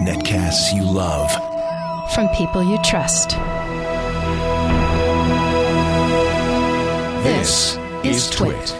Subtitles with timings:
[0.00, 1.30] Netcasts you love.
[2.14, 3.30] From people you trust.
[7.22, 8.74] This is Twit.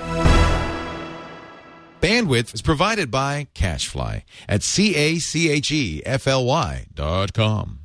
[2.01, 5.27] Bandwidth is provided by CacheFly at C-A-C-H-E-F-L-Y
[6.95, 7.81] dot com.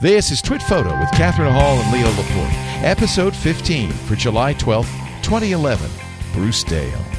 [0.00, 2.54] This is Twit Photo with Catherine Hall and Leo Laporte,
[2.84, 5.90] episode 15 for July 12th, 2011.
[6.32, 7.11] Bruce Dale.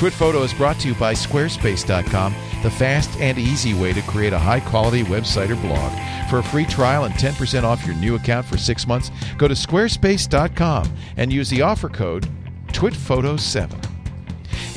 [0.00, 4.32] Twit Photo is brought to you by Squarespace.com, the fast and easy way to create
[4.32, 5.92] a high quality website or blog.
[6.30, 9.52] For a free trial and 10% off your new account for six months, go to
[9.52, 12.26] Squarespace.com and use the offer code
[12.68, 13.90] TwitPhoto7.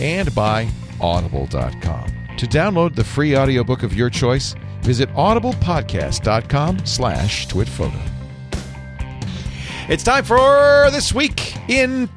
[0.01, 0.67] And by
[0.99, 2.13] Audible.com.
[2.35, 8.01] To download the free audiobook of your choice, visit audiblepodcast.com slash twitphoto.
[9.87, 12.09] It's time for This Week in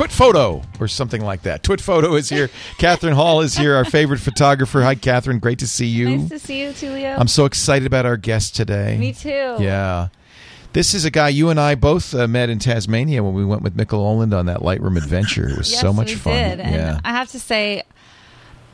[0.00, 1.62] Twit Photo or something like that.
[1.62, 2.48] Twit Photo is here.
[2.78, 4.80] Catherine Hall is here, our favorite photographer.
[4.80, 5.40] Hi, Catherine.
[5.40, 6.16] Great to see you.
[6.16, 7.18] Nice to see you too, Leo.
[7.18, 8.96] I'm so excited about our guest today.
[8.96, 9.56] Me too.
[9.58, 10.08] Yeah.
[10.72, 13.60] This is a guy you and I both uh, met in Tasmania when we went
[13.60, 15.50] with Mikkel Aaland on that Lightroom adventure.
[15.50, 16.32] It was Yes, so much we fun.
[16.32, 16.60] Did.
[16.60, 17.00] And yeah.
[17.04, 17.82] I have to say,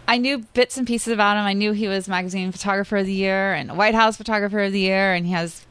[0.07, 1.43] I knew bits and pieces about him.
[1.43, 4.79] I knew he was magazine photographer of the year and White House photographer of the
[4.79, 5.67] year, and he has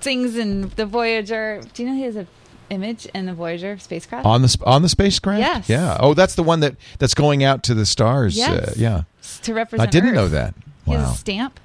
[0.00, 1.60] things in the Voyager.
[1.74, 2.26] Do you know he has a
[2.70, 4.24] image in the Voyager spacecraft?
[4.26, 5.40] on the on the spacecraft?
[5.40, 5.68] Yes.
[5.68, 5.96] Yeah.
[6.00, 8.38] Oh, that's the one that that's going out to the stars.
[8.40, 9.02] Uh, yeah.
[9.42, 9.86] to represent.
[9.88, 10.14] I didn't Earth.
[10.16, 10.54] know that.
[10.86, 11.12] He has Wow.
[11.12, 11.60] a stamp,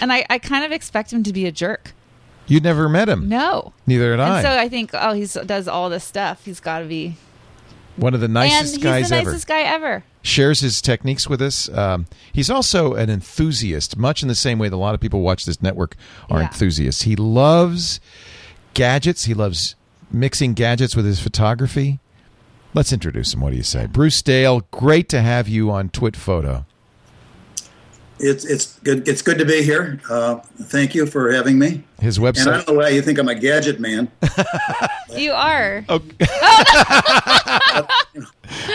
[0.00, 1.92] and I, I kind of expect him to be a jerk.
[2.46, 3.28] You'd never met him.
[3.28, 3.72] No.
[3.86, 4.38] Neither had I.
[4.38, 6.44] And so I think, oh, he does all this stuff.
[6.44, 7.16] He's got to be.
[7.96, 9.30] one of the nicest and guys he's the ever.
[9.30, 10.02] nicest guy ever.
[10.22, 11.68] shares his techniques with us.
[11.68, 15.20] Um, he's also an enthusiast, much in the same way that a lot of people
[15.20, 15.94] watch this network
[16.28, 16.46] are Yeah.
[16.48, 17.02] enthusiasts.
[17.02, 18.00] He loves
[18.74, 19.24] gadgets.
[19.26, 19.76] He loves
[20.12, 21.98] mixing gadgets with his photography.
[22.74, 23.40] Let's introduce him.
[23.40, 24.60] What do you say, Bruce Dale?
[24.70, 26.64] Great to have you on Twit Photo.
[28.18, 29.06] It's it's good.
[29.08, 30.00] It's good to be here.
[30.08, 31.82] Uh, thank you for having me.
[32.00, 32.44] His And I website.
[32.44, 34.10] don't know why you think I'm a gadget man.
[35.16, 35.84] You are.
[35.88, 35.98] Oh.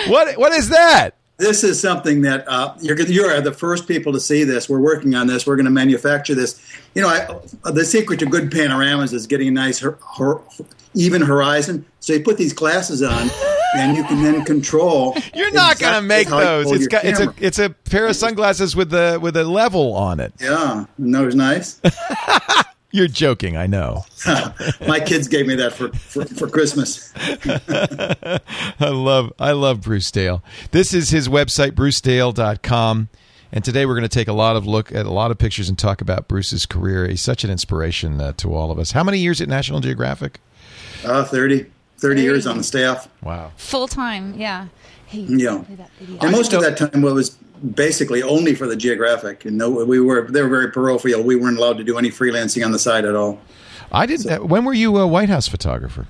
[0.08, 1.12] what what is that?
[1.38, 4.68] This is something that uh, you're you are the first people to see this.
[4.68, 5.46] We're working on this.
[5.46, 6.60] We're going to manufacture this.
[6.96, 10.42] You know, I, the secret to good panoramas is getting a nice hor- hor-
[10.96, 11.86] even horizon.
[12.00, 13.30] So you put these glasses on,
[13.76, 15.16] and you can then control.
[15.36, 16.72] You're not going to make those.
[16.72, 20.20] It's got it's a it's a pair of sunglasses with the with a level on
[20.20, 20.34] it.
[20.42, 20.86] yeah.
[20.98, 21.80] And that was nice.
[22.92, 24.06] You're joking, I know.
[24.88, 27.12] My kids gave me that for for, for Christmas.
[28.80, 30.44] I love I love Bruce Dale.
[30.72, 33.10] This is his website brucedale.com
[33.52, 35.70] and today we're going to take a lot of look at a lot of pictures
[35.70, 37.08] and talk about Bruce's career.
[37.08, 38.92] He's such an inspiration uh, to all of us.
[38.92, 40.40] How many years at National Geographic?
[41.06, 41.66] Uh, 30,
[41.98, 43.08] 30 years on the staff.
[43.22, 43.52] Wow.
[43.58, 44.68] Full time, yeah.
[45.06, 45.64] Hey, Yeah.
[45.64, 46.20] play that video.
[46.22, 47.38] And most of that time well, was
[47.76, 51.24] basically only for the Geographic, and no, we were they were very parochial.
[51.24, 53.40] We weren't allowed to do any freelancing on the side at all.
[53.92, 56.08] I didn't uh, when were you a White House photographer?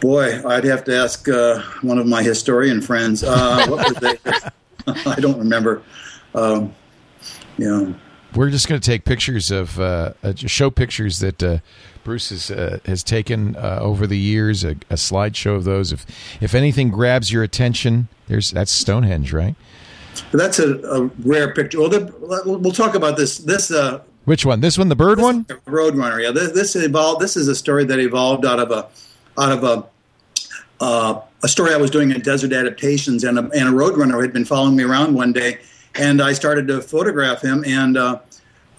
[0.00, 3.22] Boy, I'd have to ask uh, one of my historian friends.
[3.22, 4.18] Uh, what was they?
[5.10, 5.82] I don't remember.
[6.34, 6.74] Um,
[7.58, 7.94] you know,
[8.34, 11.58] We're just going to take pictures of uh, uh, show pictures that uh,
[12.02, 14.64] Bruce has, uh, has taken uh, over the years.
[14.64, 15.92] A, a slideshow of those.
[15.92, 16.06] If
[16.40, 19.54] if anything grabs your attention, there's that's Stonehenge, right?
[20.30, 21.80] But that's a, a rare picture.
[21.80, 23.38] Well, the, we'll talk about this.
[23.38, 24.60] This uh, Which one?
[24.60, 25.44] This one, the bird one?
[25.66, 26.22] Roadrunner.
[26.22, 27.20] Yeah, this, this evolved.
[27.20, 28.88] This is a story that evolved out of a
[29.40, 29.86] out of a
[30.80, 34.32] uh, a story I was doing in Desert Adaptations, and a, and a Roadrunner had
[34.32, 35.58] been following me around one day,
[35.94, 38.18] and I started to photograph him, and uh,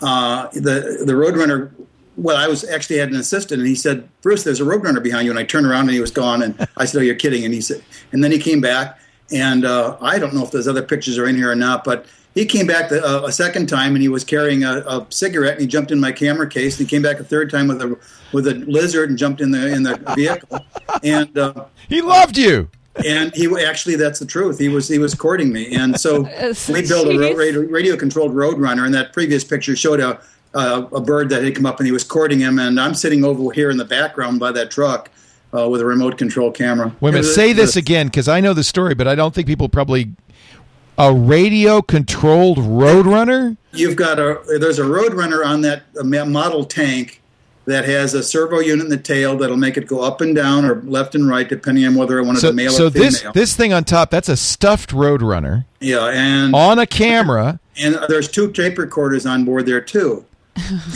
[0.02, 1.72] uh, the the Roadrunner.
[2.18, 5.26] Well, I was actually had an assistant, and he said, "Bruce, there's a Roadrunner behind
[5.26, 6.42] you." And I turned around, and he was gone.
[6.44, 7.82] And I said, "Oh, you're kidding!" And he said,
[8.12, 9.00] and then he came back,
[9.32, 12.06] and uh, I don't know if those other pictures are in here or not, but
[12.34, 15.54] he came back the, uh, a second time, and he was carrying a, a cigarette,
[15.54, 17.82] and he jumped in my camera case, and he came back a third time with
[17.82, 17.98] a
[18.32, 20.60] with a lizard, and jumped in the in the vehicle,
[21.04, 21.38] and.
[21.38, 22.70] Uh, He loved you.
[23.06, 24.60] and he actually that's the truth.
[24.60, 25.74] He was he was courting me.
[25.76, 26.22] And so
[26.70, 30.20] we built a ro- radio, radio controlled road runner and that previous picture showed a
[30.54, 32.60] uh, a bird that had come up and he was courting him.
[32.60, 35.10] And i'm sitting over here in the background by that truck
[35.54, 37.26] uh, with a remote control camera Wait a minute.
[37.28, 40.12] Say this again because I know the story, but I don't think people probably.
[40.98, 43.58] A radio controlled Roadrunner?
[43.74, 47.22] you've got a there's a road runner on that model tank
[47.66, 50.66] that has a servo unit in the tail that'll make it go up and down
[50.66, 52.92] or left and right depending on whether I want it So, to male so or
[52.92, 53.10] female.
[53.10, 57.60] this this thing on top, that's a stuffed Roadrunner yeah, and on a camera.
[57.82, 60.26] and there's two tape recorders on board there too.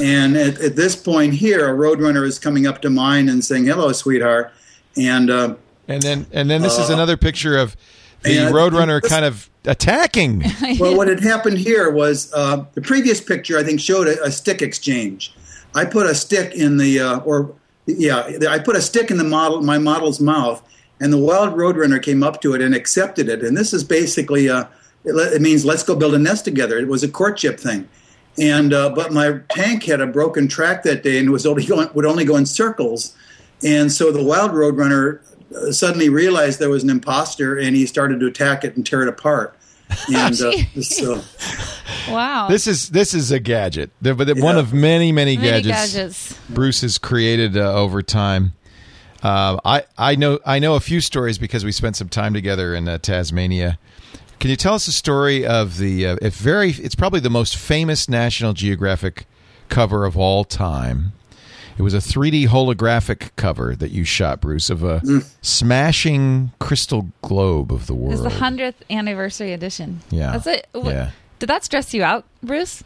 [0.01, 3.65] And at, at this point here, a roadrunner is coming up to mine and saying,
[3.65, 4.51] "Hello, sweetheart,"
[4.97, 5.55] and uh,
[5.87, 7.75] And then and then this is another picture of
[8.23, 10.43] the and Roadrunner this- kind of attacking.
[10.79, 14.31] well, what had happened here was uh, the previous picture I think showed a, a
[14.31, 15.33] stick exchange.
[15.73, 17.53] I put a stick in the uh, or
[17.85, 20.61] yeah, I put a stick in the model my model's mouth,
[20.99, 23.43] and the wild roadrunner came up to it and accepted it.
[23.43, 24.65] And this is basically uh,
[25.03, 26.77] it, it means let's go build a nest together.
[26.77, 27.87] It was a courtship thing.
[28.39, 31.89] And uh, but my tank had a broken track that day and was only going,
[31.93, 33.15] would only go in circles.
[33.63, 35.21] And so the wild roadrunner
[35.55, 39.03] uh, suddenly realized there was an imposter, and he started to attack it and tear
[39.03, 39.55] it apart.
[40.13, 40.51] And uh,
[40.81, 41.21] so.
[42.09, 42.47] Wow.
[42.49, 45.93] This is this is a gadget, The- but the- one of many many, Many gadgets,
[45.93, 46.39] gadgets.
[46.49, 48.53] Bruce has created uh, over time.
[49.23, 52.75] Uh, I I know I know a few stories because we spent some time together
[52.75, 53.79] in uh, Tasmania.
[54.45, 57.57] Can you tell us a story of the uh, if very it's probably the most
[57.57, 59.25] famous National Geographic
[59.69, 61.13] cover of all time.
[61.79, 65.01] It was a 3D holographic cover that you shot, Bruce, of a
[65.41, 68.13] smashing crystal globe of the world.
[68.13, 68.33] It's world.
[68.33, 70.01] the hundredth anniversary edition.
[70.11, 70.33] Yeah.
[70.33, 70.67] That's it.
[70.75, 71.09] Wh- Yeah.
[71.39, 72.83] Did that stress you out, Bruce?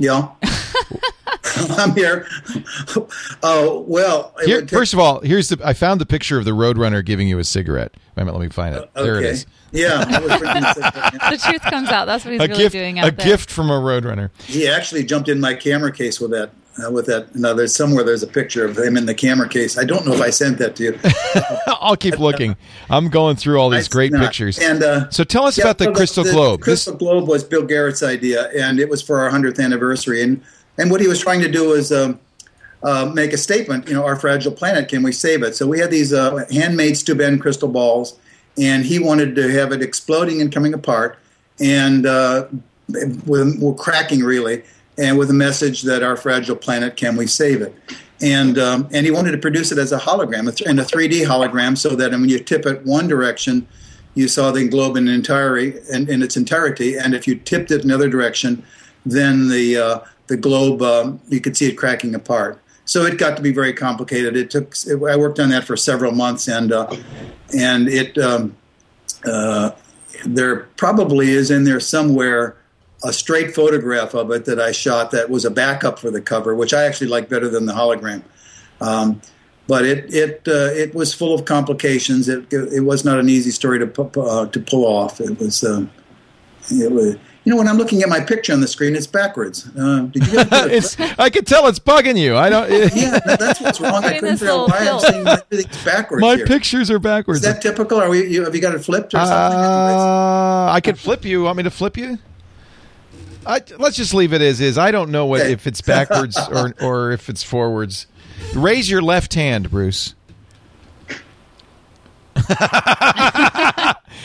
[0.00, 0.30] Yeah.
[1.78, 2.26] I'm here.
[3.42, 4.34] Oh, well.
[4.44, 5.58] Here, take- first of all, here's the.
[5.64, 7.92] I found the picture of the Roadrunner giving you a cigarette.
[8.16, 8.90] Wait a minute, let me find it.
[8.94, 9.28] There it okay.
[9.28, 9.46] is.
[9.72, 10.04] Yeah.
[10.08, 10.94] I was bringing this up.
[11.12, 12.06] The truth comes out.
[12.06, 13.26] That's what he's A really gift, doing out a there.
[13.26, 14.30] gift from a Roadrunner.
[14.46, 16.50] he actually jumped in my camera case with that.
[16.84, 19.78] Uh, with that, no, there's somewhere there's a picture of him in the camera case.
[19.78, 20.98] I don't know if I sent that to you.
[21.68, 22.54] I'll keep looking.
[22.90, 24.20] I'm going through all these I- great no.
[24.20, 24.58] pictures.
[24.58, 26.60] And uh, so tell us yeah, about the so crystal globe.
[26.60, 30.22] This, crystal globe was Bill Garrett's idea, and it was for our hundredth anniversary.
[30.22, 30.42] And
[30.78, 32.18] and what he was trying to do was um,
[32.82, 33.88] uh, make a statement.
[33.88, 35.56] You know, our fragile planet, can we save it?
[35.56, 38.18] So we had these uh, handmade Steuben crystal balls,
[38.58, 41.18] and he wanted to have it exploding and coming apart,
[41.58, 42.46] and uh,
[43.26, 44.62] with, cracking really,
[44.98, 47.74] and with a message that our fragile planet, can we save it?
[48.20, 51.76] And um, and he wanted to produce it as a hologram, in a 3D hologram,
[51.76, 53.66] so that when you tip it one direction,
[54.14, 57.84] you saw the globe in entirety in, in its entirety, and if you tipped it
[57.84, 58.64] another direction,
[59.04, 62.60] then the uh, the globe um, you could see it cracking apart.
[62.84, 64.36] So it got to be very complicated.
[64.36, 66.94] It took it, I worked on that for several months, and uh,
[67.56, 68.56] and it um,
[69.24, 69.72] uh,
[70.24, 72.56] there probably is in there somewhere
[73.04, 76.54] a straight photograph of it that I shot that was a backup for the cover,
[76.54, 78.22] which I actually like better than the hologram.
[78.80, 79.20] Um,
[79.66, 82.28] but it it uh, it was full of complications.
[82.28, 85.20] It it was not an easy story to uh, to pull off.
[85.20, 85.90] It was um,
[86.70, 89.68] it was you know when I'm looking at my picture on the screen, it's backwards.
[89.78, 90.98] Uh, did you get it's.
[91.18, 92.36] I can tell it's bugging you.
[92.36, 92.68] I don't.
[92.94, 93.94] yeah, that's what's wrong.
[93.94, 96.46] I Look at couldn't this figure out little why I'm seeing everything's backwards my here.
[96.46, 97.40] pictures are backwards.
[97.40, 97.98] Is that typical?
[98.00, 98.26] Are we?
[98.26, 99.32] You, have you got it flipped or something?
[99.58, 101.44] Uh, I could flip you.
[101.44, 102.18] Want me to flip you?
[103.46, 104.76] I, let's just leave it as is.
[104.76, 105.52] I don't know what, Okay.
[105.52, 108.08] if it's backwards or or if it's forwards.
[108.56, 110.14] Raise your left hand, Bruce.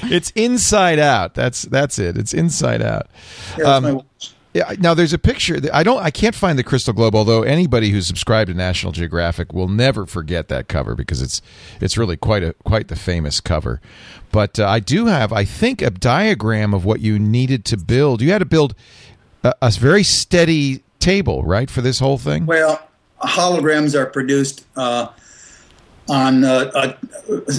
[0.03, 1.33] it's inside out.
[1.33, 2.18] That's that's it.
[2.18, 3.07] It's inside out.
[3.57, 4.01] Yeah, Um.
[4.53, 4.74] Yeah.
[4.80, 5.62] Now there's a picture.
[5.74, 6.03] I don't.
[6.03, 7.15] I can't find the crystal globe.
[7.15, 11.42] Although anybody who's subscribed to National Geographic will never forget that cover because it's
[11.80, 13.80] it's really quite a quite the famous cover.
[14.31, 18.21] But uh, I do have, I think, a diagram of what you needed to build.
[18.21, 18.75] You had to build
[19.44, 22.45] a, a very steady table, right, for this whole thing.
[22.45, 22.81] Well,
[23.21, 25.09] holograms are produced uh,
[26.09, 26.94] on uh, uh,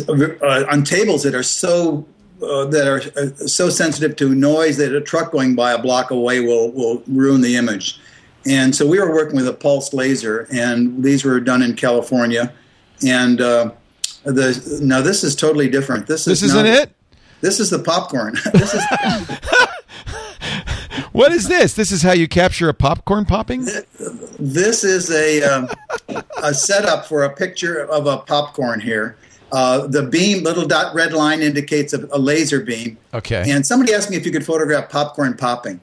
[0.09, 2.07] uh, on tables that are so
[2.43, 6.11] uh, that are uh, so sensitive to noise that a truck going by a block
[6.11, 8.01] away will will ruin the image.
[8.47, 12.53] And so we were working with a pulsed laser, and these were done in California.
[13.07, 13.71] And uh,
[14.25, 16.07] the now this is totally different.
[16.07, 16.95] This is This isn't not- it.
[17.41, 18.35] This is the popcorn.
[18.53, 18.85] this is
[21.13, 21.75] What is this?
[21.75, 23.67] This is how you capture a popcorn popping.
[24.39, 25.69] This is a um,
[26.43, 29.17] a setup for a picture of a popcorn here.
[29.53, 32.97] Uh, the beam, little dot red line indicates a, a laser beam.
[33.13, 33.45] Okay.
[33.51, 35.79] And somebody asked me if you could photograph popcorn popping,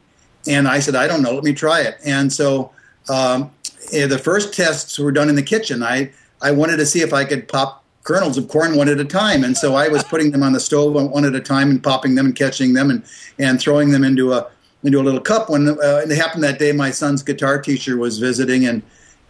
[0.48, 1.34] and I said I don't know.
[1.34, 1.98] Let me try it.
[2.04, 2.72] And so
[3.10, 3.52] um,
[3.94, 5.84] eh, the first tests were done in the kitchen.
[5.84, 6.12] I
[6.42, 9.44] I wanted to see if I could pop kernels of corn one at a time,
[9.44, 12.16] and so I was putting them on the stove one at a time and popping
[12.16, 13.04] them and catching them and
[13.38, 14.48] and throwing them into a
[14.84, 15.48] into a little cup.
[15.48, 18.82] When uh, it happened that day, my son's guitar teacher was visiting, and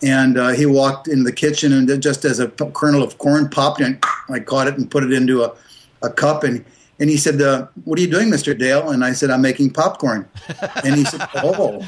[0.02, 3.50] and uh, he walked into the kitchen, and just as a p- kernel of corn
[3.50, 5.54] popped, and I caught it and put it into a,
[6.02, 6.64] a cup, and
[7.00, 9.72] and he said, uh, "What are you doing, Mister Dale?" And I said, "I'm making
[9.72, 10.28] popcorn."
[10.84, 11.86] And he said, "Oh."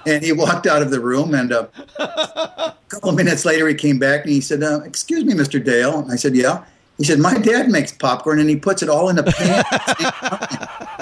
[0.06, 1.66] and he walked out of the room, and uh,
[1.98, 5.58] a couple of minutes later, he came back and he said, uh, "Excuse me, Mister
[5.58, 6.64] Dale." And I said, "Yeah."
[6.98, 9.64] He said, "My dad makes popcorn, and he puts it all in a pan."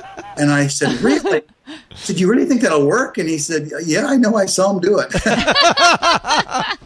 [0.40, 4.06] And I said, "Really?" I said, "You really think that'll work?" And he said, "Yeah,
[4.06, 4.36] I know.
[4.36, 5.10] I saw him do it."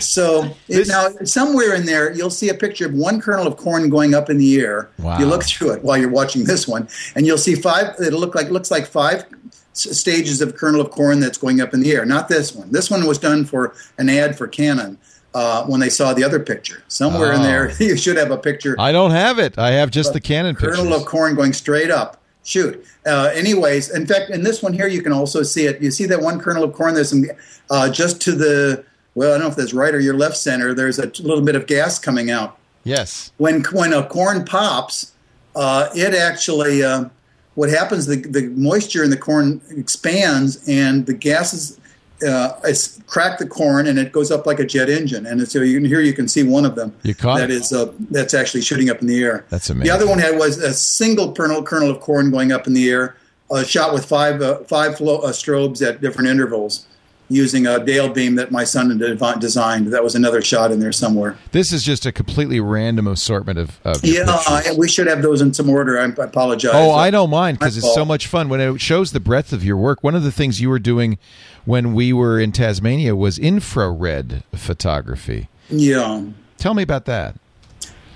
[0.00, 3.88] So This- now, somewhere in there, you'll see a picture of one kernel of corn
[3.88, 4.90] going up in the air.
[4.98, 5.18] Wow.
[5.18, 7.94] You look through it while you're watching this one, and you'll see five.
[8.04, 9.24] It'll look like looks like five
[9.72, 12.04] stages of kernel of corn that's going up in the air.
[12.04, 12.70] Not this one.
[12.70, 14.98] This one was done for an ad for Canon.
[15.32, 17.42] Uh, when they saw the other picture, somewhere in Oh.
[17.42, 19.58] there, you should have a picture I don't have it.
[19.58, 20.76] I have just the Canon pictures.
[20.76, 22.20] kernel of corn going straight up.
[22.44, 22.86] Shoot.
[23.06, 25.80] Uh, anyways, in fact, in this one here, you can also see it.
[25.80, 26.94] You see that one kernel of corn.
[26.94, 27.24] There's some
[27.70, 28.84] uh, just to the
[29.14, 30.74] well, I don't know if that's right or your left center.
[30.74, 32.58] There's a little bit of gas coming out.
[32.84, 33.32] Yes.
[33.38, 35.12] When when a corn pops,
[35.56, 37.06] uh, it actually uh,
[37.54, 38.06] what happens?
[38.06, 41.80] The the moisture in the corn expands, and the gases.
[42.26, 45.52] Uh, it's crack the corn and it goes up like a jet engine, and it's,
[45.52, 46.94] so you can here you can see one of them.
[47.02, 49.44] You caught that is uh, that's actually shooting up in the air.
[49.50, 49.88] That's amazing.
[49.88, 52.88] The other one had was a single kernel kernel of corn going up in the
[52.88, 53.16] air,
[53.50, 56.86] uh, shot with five uh, five flo- uh, strobes at different intervals,
[57.34, 58.96] using a Dale beam that my son
[59.38, 59.88] designed.
[59.88, 61.36] That was another shot in there somewhere.
[61.52, 65.40] This is just a completely random assortment of, of Yeah, uh, we should have those
[65.40, 65.98] in some order.
[65.98, 66.72] I, I apologize.
[66.74, 68.48] Oh, I don't mind because it's so much fun.
[68.48, 71.18] When it shows the breadth of your work, one of the things you were doing
[71.64, 75.48] when we were in Tasmania was infrared photography.
[75.70, 76.24] Yeah.
[76.58, 77.36] Tell me about that.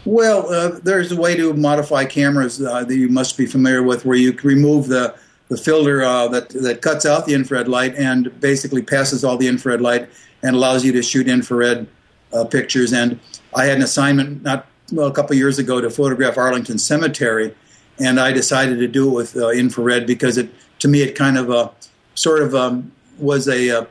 [0.04, 4.04] Well, uh, there's a way to modify cameras uh, that you must be familiar with,
[4.06, 5.14] where you can remove the
[5.48, 9.48] the filter uh, that that cuts out the infrared light and basically passes all the
[9.48, 10.08] infrared light
[10.42, 11.86] and allows you to shoot infrared
[12.32, 12.92] uh, pictures.
[12.92, 13.18] And
[13.54, 17.54] I had an assignment not well a couple years ago to photograph Arlington Cemetery,
[17.98, 20.50] and I decided to do it with uh, infrared because it
[20.80, 21.70] to me it kind of uh,
[22.14, 23.84] sort of um, was a uh,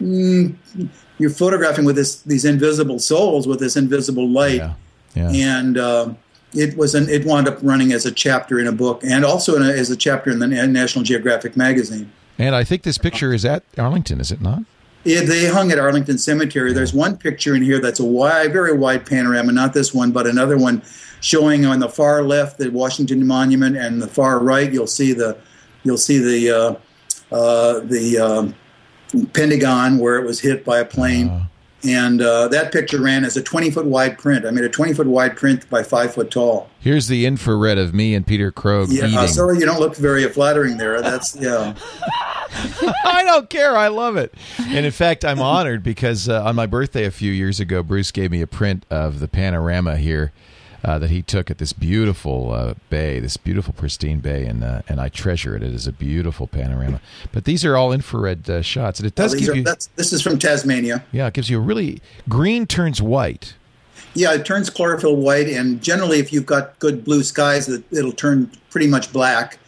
[0.00, 0.54] mm,
[1.18, 4.74] you're photographing with this these invisible souls with this invisible light Yeah.
[5.14, 5.58] Yeah.
[5.58, 6.14] and uh,
[6.58, 9.56] it was an, it wound up running as a chapter in a book and also
[9.56, 12.10] in a, as a chapter in the National Geographic magazine.
[12.38, 14.62] And I think this picture is at Arlington, is it not?
[15.04, 16.72] Yeah, they hung at Arlington Cemetery.
[16.72, 20.26] There's one picture in here that's a wide, very wide panorama, not this one, but
[20.26, 20.82] another one
[21.20, 25.36] showing on the far left the Washington Monument, and the far right you'll see the
[25.84, 28.54] you'll see the uh, uh, the um,
[29.32, 31.48] Pentagon where it was hit by a plane.
[31.84, 34.44] And uh, that picture ran as a 20 foot wide print.
[34.44, 36.68] I made a 20 foot wide print by five foot tall.
[36.80, 39.28] Here's the infrared of me and Peter Krogh Yeah, eating.
[39.28, 41.00] sorry you don't look very flattering there.
[41.02, 41.74] That's yeah.
[43.04, 43.76] I don't care.
[43.76, 44.34] I love it.
[44.58, 48.10] And in fact, I'm honored because uh, on my birthday a few years ago, Bruce
[48.10, 50.32] gave me a print of the panorama here
[50.84, 54.82] uh, that he took at this beautiful uh, bay, this beautiful pristine bay, and uh,
[54.88, 55.62] and I treasure it.
[55.62, 57.00] It is a beautiful panorama.
[57.32, 59.64] But these are all infrared uh, shots, and it does give are- you
[59.96, 61.04] this is from Tasmania.
[61.12, 63.54] yeah, it gives you a really green turns white.
[64.14, 68.12] Yeah, it turns chlorophyll white, and generally, if you've got good blue skies, it, it'll
[68.12, 69.58] turn pretty much black,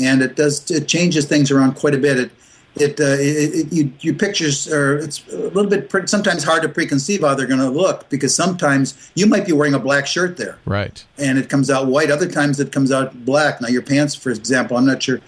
[0.00, 2.18] and it does it changes things around quite a bit.
[2.18, 2.30] It
[2.76, 6.62] it, uh, it, it you, your pictures are it's a little bit pre- sometimes hard
[6.62, 10.06] to preconceive how they're going to look because sometimes you might be wearing a black
[10.06, 11.04] shirt there Right.
[11.18, 12.10] and it comes out white.
[12.10, 13.60] Other times it comes out black.
[13.60, 15.20] Now your pants, for example, I'm not sure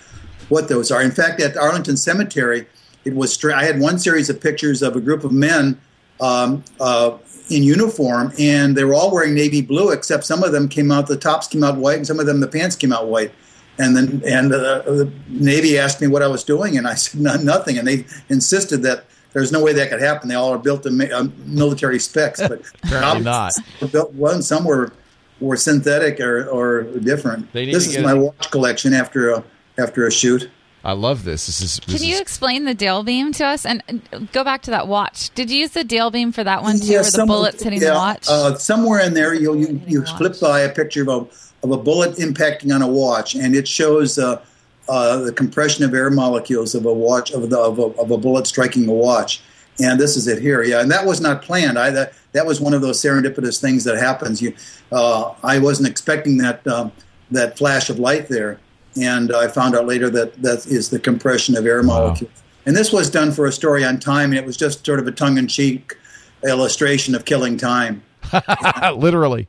[0.48, 1.02] what those are.
[1.02, 2.66] In fact, at Arlington Cemetery,
[3.04, 3.32] it was.
[3.32, 5.80] Stra- I had one series of pictures of a group of men
[6.20, 7.16] um, uh,
[7.50, 11.06] in uniform, and they were all wearing navy blue, except some of them came out.
[11.06, 13.32] The tops came out white, and some of them the pants came out white.
[13.78, 17.20] And then, and uh, the Navy asked me what I was doing, and I said
[17.20, 17.76] "No- nothing.
[17.78, 20.28] And they insisted that there's no way that could happen.
[20.28, 23.52] They all are built to ma- uh, military specs, but Apparently not.
[23.92, 24.92] built one some were
[25.40, 27.52] were synthetic or, or different.
[27.52, 29.44] They need This to is my it- watch collection after a
[29.76, 30.48] after a shoot.
[30.82, 31.46] I love this.
[31.46, 31.80] This is.
[31.86, 34.70] This Can you is- explain the Dale beam to us and uh, go back to
[34.70, 35.30] that watch?
[35.34, 37.82] Did you use the Dale beam for that one too, Yeah, where the bullets hitting
[37.82, 38.26] yeah, the watch?
[38.30, 41.26] Uh, somewhere in there, you you, you flip by a picture of a
[41.66, 44.40] of a bullet impacting on a watch, and it shows uh,
[44.88, 48.18] uh, the compression of air molecules of a watch of the of a, of a
[48.18, 49.42] bullet striking a watch.
[49.78, 50.80] And this is it here, yeah.
[50.80, 51.78] And that was not planned.
[51.78, 54.40] I that that was one of those serendipitous things that happens.
[54.40, 54.54] You,
[54.90, 56.92] uh, I wasn't expecting that um,
[57.30, 58.58] that flash of light there,
[59.00, 62.32] and I found out later that that is the compression of air molecules.
[62.64, 65.06] And this was done for a story on time, and it was just sort of
[65.06, 65.96] a tongue in cheek
[66.44, 68.02] illustration of killing time.
[68.94, 69.48] literally.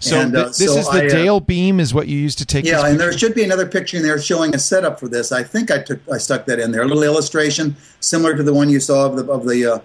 [0.00, 2.18] So And, uh, th- this so is the I, uh, Dale beam, is what you
[2.18, 2.64] used to take.
[2.64, 5.32] Yeah, and there should be another picture in there showing a setup for this.
[5.32, 8.54] I think I took I stuck that in there, a little illustration similar to the
[8.54, 9.78] one you saw of the of the uh,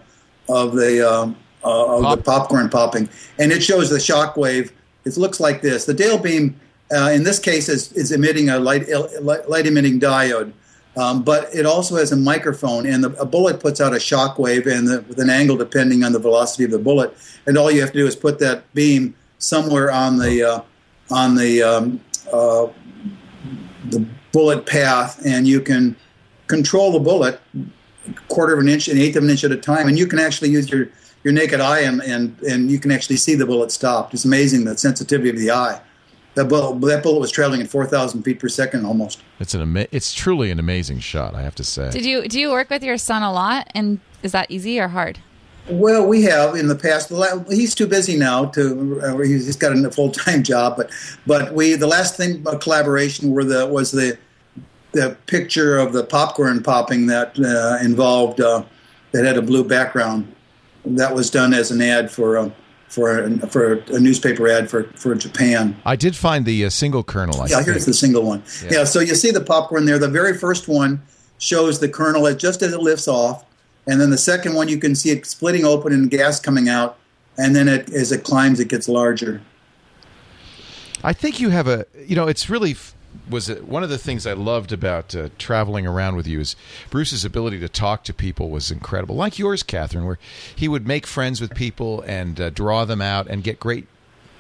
[0.49, 2.17] of the um, uh, of Pop.
[2.17, 4.71] the popcorn popping, and it shows the shock wave.
[5.05, 5.85] It looks like this.
[5.85, 6.59] The Dale beam,
[6.95, 8.87] uh, in this case, is, is emitting a light
[9.21, 10.53] light, light emitting diode.
[10.95, 14.37] Um, but it also has a microphone, and the, a bullet puts out a shock
[14.37, 17.17] wave, and the, with an angle depending on the velocity of the bullet.
[17.47, 20.61] And all you have to do is put that beam somewhere on the uh,
[21.11, 21.99] on the um,
[22.31, 22.67] uh,
[23.89, 25.95] the bullet path, and you can
[26.47, 27.39] control the bullet
[28.27, 30.19] quarter of an inch, an eighth of an inch at a time, and you can
[30.19, 30.89] actually use your
[31.23, 34.13] your naked eye, and, and and you can actually see the bullet stopped.
[34.13, 35.81] It's amazing the sensitivity of the eye.
[36.35, 39.21] That bullet, that bullet was traveling at four thousand feet per second almost.
[39.39, 41.91] It's an ama- it's truly an amazing shot, I have to say.
[41.91, 43.67] Did you do you work with your son a lot?
[43.75, 45.19] And is that easy or hard?
[45.69, 47.11] Well, we have in the past.
[47.49, 48.99] He's too busy now to.
[49.01, 50.91] Uh, he's got a full time job, but
[51.25, 54.17] but we the last thing a collaboration were the was the
[54.91, 58.63] the picture of the popcorn popping that uh, involved uh,
[59.11, 60.33] that had a blue background.
[60.85, 62.51] That was done as an ad for a
[62.89, 65.75] for a, for a newspaper ad for for Japan.
[65.85, 67.39] I did find the uh, single kernel.
[67.41, 67.67] I Yeah, think.
[67.69, 68.43] here's the single one.
[68.65, 68.69] Yeah.
[68.79, 68.83] Yeah.
[68.83, 69.97] so you see the popcorn there.
[69.97, 71.01] The very first one
[71.37, 73.45] shows the kernel as- just as it lifts off,
[73.87, 76.97] and then the second one you can see it splitting open and gas coming out,
[77.37, 79.41] and then it, as it climbs, it gets larger.
[81.03, 82.75] I think you have a, you know, it's really
[83.29, 86.55] was it, one of the things I loved about uh, traveling around with you is
[86.89, 90.17] Bruce's ability to talk to people was incredible, like yours, Catherine, where
[90.55, 93.87] he would make friends with people and uh, draw them out and get great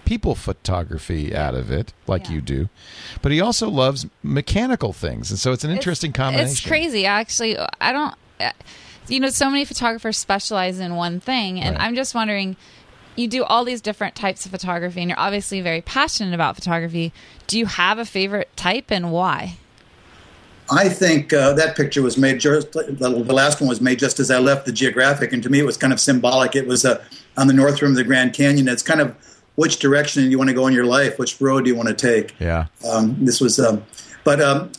[0.05, 2.35] people photography out of it, like Yeah.
[2.35, 2.69] you do.
[3.21, 6.51] But he also loves mechanical things, and so it's an interesting combination.
[6.51, 7.05] It's crazy.
[7.05, 8.15] Actually, I don't.
[8.39, 8.51] uh,
[9.07, 11.85] You know, so many photographers specialize in one thing, and Right.
[11.85, 12.55] I'm just wondering.
[13.15, 17.13] You do all these different types of photography, and you're obviously very passionate about photography.
[17.45, 19.57] Do you have a favorite type, and why?
[20.71, 24.19] I think uh, that picture was made just the, the last one was made just
[24.19, 26.55] as I left the Geographic, and to me it was kind of symbolic.
[26.55, 27.03] It was uh,
[27.37, 28.67] on the north rim of the Grand Canyon.
[28.67, 29.15] It's kind of
[29.55, 31.89] which direction do you want to go in your life, which road do you want
[31.89, 32.33] to take.
[32.39, 32.65] Yeah.
[32.89, 33.83] Um, this was, um,
[34.23, 34.71] but um,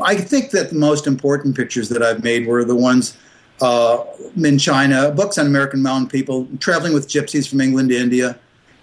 [0.00, 3.16] I think that the most important pictures that I've made were the ones
[3.60, 4.04] uh,
[4.36, 8.38] in China, books on American mountain people, traveling with gypsies from England to India,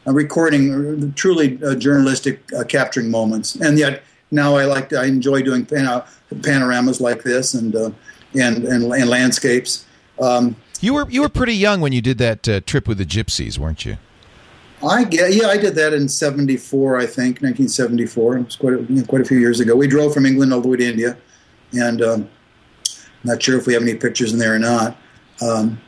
[0.08, 3.56] uh, recording truly uh, journalistic uh, capturing moments.
[3.56, 6.04] And yet now I like to, I enjoy doing pan-
[6.42, 7.92] panoramas like this and uh,
[8.34, 9.86] and, and and landscapes.
[10.20, 13.06] Um, You were you were pretty young when you did that uh, trip with the
[13.06, 13.98] gypsies, weren't you?
[14.86, 18.38] I get, yeah, I did that in '74, I think, 1974.
[18.38, 19.76] It was quite a, you know, quite a few years ago.
[19.76, 21.18] We drove from England all the way to India,
[21.72, 22.30] and um,
[23.24, 24.98] not sure if we have any pictures in there or not.
[25.42, 25.80] Um,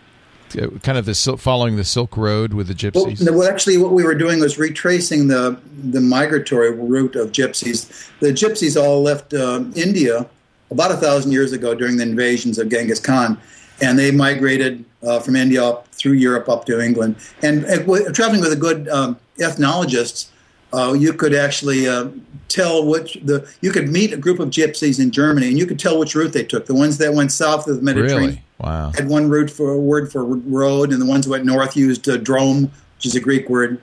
[0.57, 3.19] Uh, Kind of the sil- following the Silk Road with the gypsies.
[3.21, 5.57] no, well, actually, what we were doing was retracing the
[5.91, 7.89] the migratory route of gypsies.
[8.21, 10.25] The gypsies all left uh, India
[10.71, 13.37] about a thousand years ago during the invasions of Genghis Khan,
[13.81, 17.15] and they migrated uh, from India up through Europe up to England.
[17.41, 17.65] And,
[18.13, 20.27] traveling with a good um, ethnologist,
[20.73, 22.09] uh, you could actually uh,
[22.47, 25.79] tell which the you could meet a group of gypsies in Germany, and you could
[25.79, 26.65] tell which route they took.
[26.65, 28.41] The ones that went south of the Mediterranean really?
[28.59, 28.91] Wow.
[28.95, 32.07] had one route for a word for road, and the ones that went north used
[32.09, 33.81] uh, drome, which is a Greek word.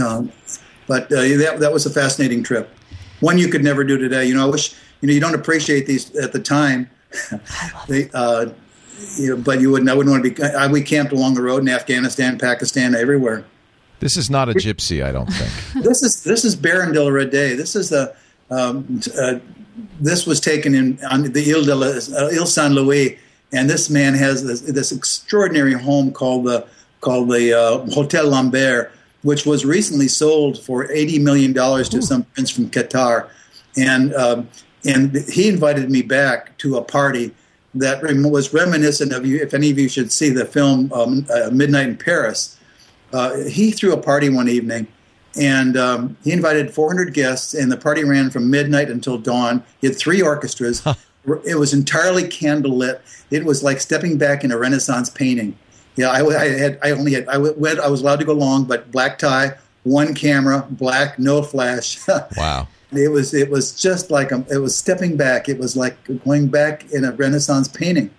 [0.00, 0.32] Um,
[0.86, 2.70] but uh, that that was a fascinating trip,
[3.20, 4.26] one you could never do today.
[4.26, 6.88] You know, I wish you know you don't appreciate these at the time.
[7.88, 8.46] they, uh,
[9.16, 9.90] you know, but you wouldn't.
[9.90, 10.42] I wouldn't want to be.
[10.42, 13.44] I, we camped along the road in Afghanistan, Pakistan, everywhere.
[14.00, 15.84] This is not a gypsy, I don't think.
[15.84, 17.56] this is this is Baron de la Rede.
[17.56, 18.14] This is a
[18.50, 19.38] um, uh,
[20.00, 23.18] this was taken in on the Ile de la, uh, Ile Saint Louis,
[23.52, 26.66] and this man has this, this extraordinary home called the
[27.00, 32.24] called the uh, Hotel Lambert, which was recently sold for eighty million dollars to some
[32.24, 33.28] prince from Qatar,
[33.76, 34.48] and um,
[34.84, 37.34] and he invited me back to a party
[37.74, 39.38] that was reminiscent of you.
[39.38, 42.55] If any of you should see the film um, uh, Midnight in Paris
[43.12, 44.86] uh, he threw a party one evening
[45.38, 49.62] and um, he invited 400 guests and the party ran from midnight until dawn.
[49.80, 50.82] He had three orchestras.
[51.44, 53.00] It was entirely candlelit.
[53.30, 55.58] It was like stepping back in a renaissance painting.
[55.96, 58.64] Yeah i, I had i only had i went i was allowed to go long
[58.64, 59.52] but black tie
[59.84, 61.98] one camera black no flash.
[62.36, 62.68] Wow.
[62.92, 65.48] it was it was just like a, it was stepping back.
[65.48, 68.10] It was like going back in a renaissance painting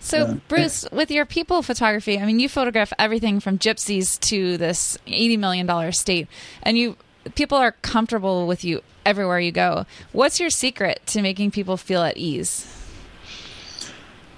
[0.00, 4.96] So, Bruce, with your people photography, I mean, you photograph everything from gypsies to this
[5.06, 6.28] eighty million dollar state,
[6.62, 6.96] and you
[7.34, 9.86] people are comfortable with you everywhere you go.
[10.12, 12.66] What's your secret to making people feel at ease?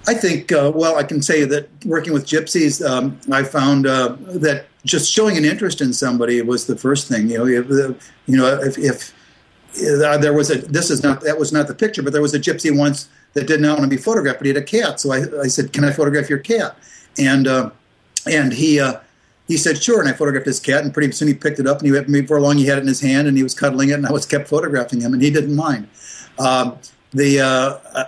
[0.07, 4.15] I think, uh, well, I can say that working with gypsies, um, I found uh,
[4.27, 7.29] that just showing an interest in somebody was the first thing.
[7.29, 7.93] You know, if, uh,
[8.25, 9.13] you know, if, if
[10.03, 12.33] uh, there was a, this is not that was not the picture, but there was
[12.33, 14.99] a gypsy once that did not want to be photographed, but he had a cat.
[14.99, 16.77] So I, I said, "Can I photograph your cat?"
[17.17, 17.71] And uh,
[18.25, 18.99] and he uh,
[19.47, 21.81] he said, "Sure." And I photographed his cat, and pretty soon he picked it up,
[21.81, 23.93] and he before long he had it in his hand, and he was cuddling it,
[23.93, 25.87] and I was kept photographing him, and he didn't mind.
[26.39, 26.77] Um,
[27.13, 28.05] the uh, uh,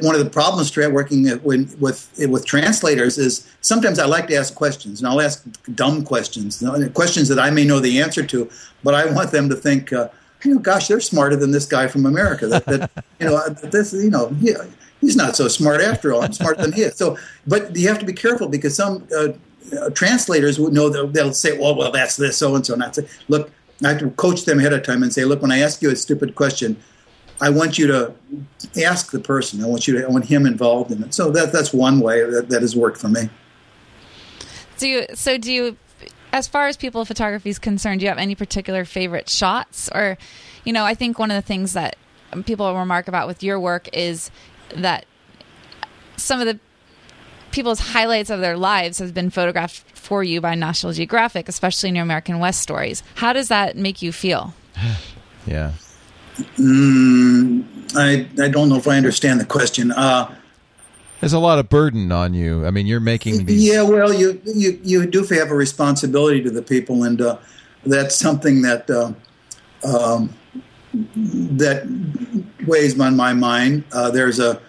[0.00, 4.36] one of the problems tra- working when, with with translators is sometimes I like to
[4.36, 8.00] ask questions, and I'll ask dumb questions, you know, questions that I may know the
[8.00, 8.50] answer to,
[8.82, 10.08] but I want them to think, uh,
[10.44, 12.46] you know, gosh, they're smarter than this guy from America.
[12.46, 14.54] That, that you know, this, you know, he,
[15.00, 16.22] he's not so smart after all.
[16.22, 16.96] I'm smarter than he is.
[16.96, 19.28] So, but you have to be careful because some uh,
[19.76, 22.94] uh, translators would know that they'll say, "Well, well, that's this so and so." Not
[22.94, 23.50] say, look,
[23.84, 25.90] I have to coach them ahead of time and say, "Look, when I ask you
[25.90, 26.76] a stupid question."
[27.38, 28.14] I want you to
[28.82, 29.62] ask the person.
[29.62, 30.06] I want you to.
[30.06, 31.12] I want him involved in it.
[31.12, 33.28] So that that's one way that, that has worked for me.
[34.78, 35.06] Do you?
[35.14, 35.76] So do you?
[36.36, 39.88] As far as people photography is concerned, do you have any particular favorite shots?
[39.94, 40.18] Or,
[40.64, 41.96] you know, I think one of the things that
[42.44, 44.30] people remark about with your work is
[44.74, 45.06] that
[46.18, 46.60] some of the
[47.52, 51.94] people's highlights of their lives has been photographed for you by National Geographic, especially in
[51.94, 53.02] your American West stories.
[53.14, 54.52] How does that make you feel?
[55.46, 55.72] yeah.
[56.58, 57.64] Mm,
[57.96, 59.90] I I don't know if I understand the question.
[59.90, 60.34] Uh,
[61.20, 62.66] There's a lot of burden on you.
[62.66, 63.64] I mean, you're making these.
[63.64, 67.38] Yeah, well, you you you do have a responsibility to the people, and uh,
[67.84, 69.12] that's something that uh,
[69.86, 70.34] um,
[71.14, 71.86] that
[72.66, 73.84] weighs on my mind.
[73.92, 74.60] Uh, there's a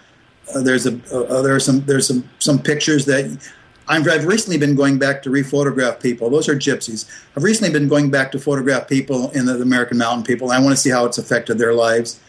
[0.54, 3.50] uh, there's a uh, there are some there's some some pictures that
[3.88, 6.28] i have recently been going back to rephotograph people.
[6.30, 7.10] Those are gypsies.
[7.36, 10.50] I've recently been going back to photograph people in the, the American Mountain people.
[10.50, 12.20] I want to see how it's affected their lives.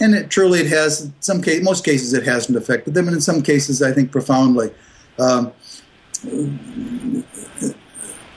[0.00, 1.02] And it truly it has.
[1.06, 4.12] In some case, most cases, it hasn't affected them, and in some cases, I think
[4.12, 4.70] profoundly.
[5.18, 5.52] Um,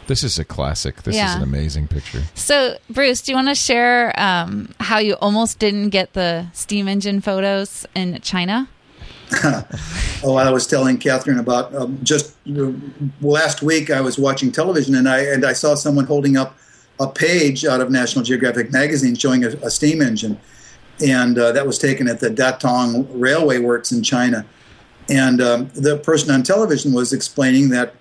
[0.07, 1.03] this is a classic.
[1.03, 1.29] This Yeah.
[1.29, 2.23] is an amazing picture.
[2.35, 6.87] So, Bruce, do you want to share um, how you almost didn't get the steam
[6.87, 8.67] engine photos in China?
[10.23, 12.71] Oh, I was telling Catherine about um, just uh,
[13.21, 13.89] last week.
[13.89, 16.55] I was watching television and I and I saw someone holding up
[16.99, 20.39] a page out of National Geographic magazine showing a, a steam engine,
[21.01, 24.45] and uh, that was taken at the Datong Railway Works in China.
[25.09, 27.95] And um, the person on television was explaining that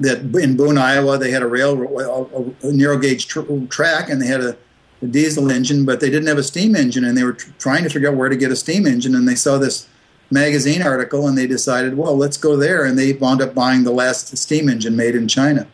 [0.00, 4.20] that in Boone, Iowa, they had a rail a, a narrow gauge tr- track and
[4.20, 4.56] they had a,
[5.02, 7.84] a diesel engine, but they didn't have a steam engine, and they were tr- trying
[7.84, 9.86] to figure out where to get a steam engine, and they saw this
[10.30, 12.84] magazine article and they decided, well, let's go there.
[12.84, 15.66] And they wound up buying the last steam engine made in China,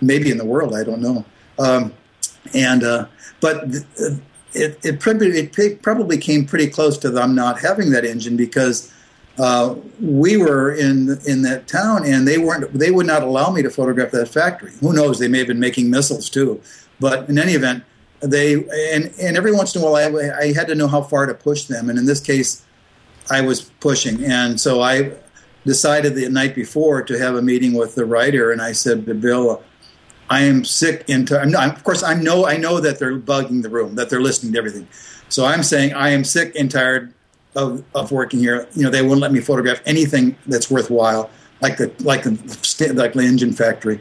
[0.00, 1.24] maybe in the world, I don't know.
[1.58, 1.92] Um,
[2.54, 3.06] and uh,
[3.40, 3.84] but th-
[4.56, 8.92] it it probably, it probably came pretty close to them not having that engine because
[9.38, 13.62] uh, we were in in that town and they weren't they would not allow me
[13.62, 14.72] to photograph that factory.
[14.80, 15.18] Who knows?
[15.18, 16.60] They may have been making missiles too.
[16.98, 17.84] But in any event,
[18.20, 18.54] they
[18.94, 21.34] and and every once in a while I, I had to know how far to
[21.34, 21.90] push them.
[21.90, 22.64] And in this case,
[23.30, 25.12] I was pushing, and so I
[25.66, 29.14] decided the night before to have a meeting with the writer, and I said to
[29.14, 29.62] Bill,
[30.30, 31.38] "I am sick into.
[31.38, 34.20] I'm not, of course, I know I know that they're bugging the room, that they're
[34.20, 34.88] listening to everything.
[35.28, 37.12] So I'm saying I am sick and tired
[37.56, 38.68] of, of working here.
[38.74, 43.14] You know, they won't let me photograph anything that's worthwhile, like the like the like
[43.14, 44.00] the engine factory.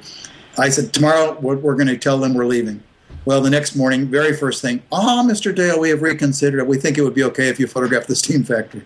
[0.57, 2.81] I said tomorrow we're, we're going to tell them we're leaving.
[3.25, 5.53] Well, the next morning, very first thing, ah, oh, Mr.
[5.53, 6.67] Dale, we have reconsidered it.
[6.67, 8.85] We think it would be okay if you photograph the steam factory.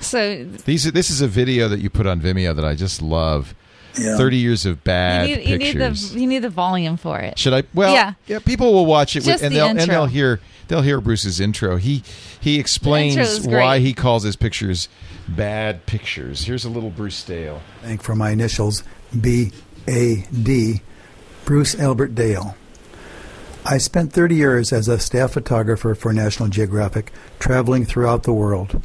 [0.00, 3.54] So These this is a video that you put on Vimeo that I just love.
[3.98, 4.16] Yeah.
[4.16, 6.12] Thirty years of bad you need, you need pictures.
[6.12, 7.38] the you need the volume for it.
[7.38, 7.62] Should I?
[7.74, 8.38] Well, Yeah.
[8.40, 11.76] People will watch it with, and the they'll and they'll hear they'll hear Bruce's intro.
[11.76, 12.02] He
[12.40, 14.88] he explains why he calls his pictures
[15.28, 16.44] bad pictures.
[16.44, 17.60] Here's a little Bruce Dale.
[17.82, 18.82] Thank for my initials
[19.18, 19.52] B
[19.86, 20.80] A D,
[21.44, 22.56] Bruce Albert Dale.
[23.66, 28.82] I spent 30 years as a staff photographer for National Geographic, traveling throughout the world.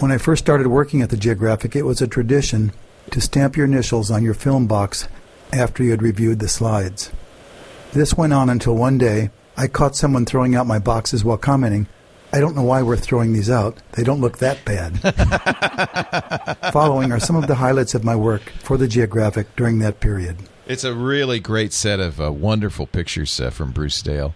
[0.00, 2.72] When I first started working at the Geographic, it was a tradition
[3.10, 5.08] to stamp your initials on your film box
[5.52, 7.12] after you had reviewed the slides.
[7.92, 11.86] This went on until one day I caught someone throwing out my boxes while commenting,
[12.32, 13.78] I don't know why we're throwing these out.
[13.92, 14.98] They don't look that bad.
[16.72, 20.38] Following are some of the highlights of my work for the Geographic during that period.
[20.66, 24.34] It's a really great set of uh, wonderful pictures uh, from Bruce Dale.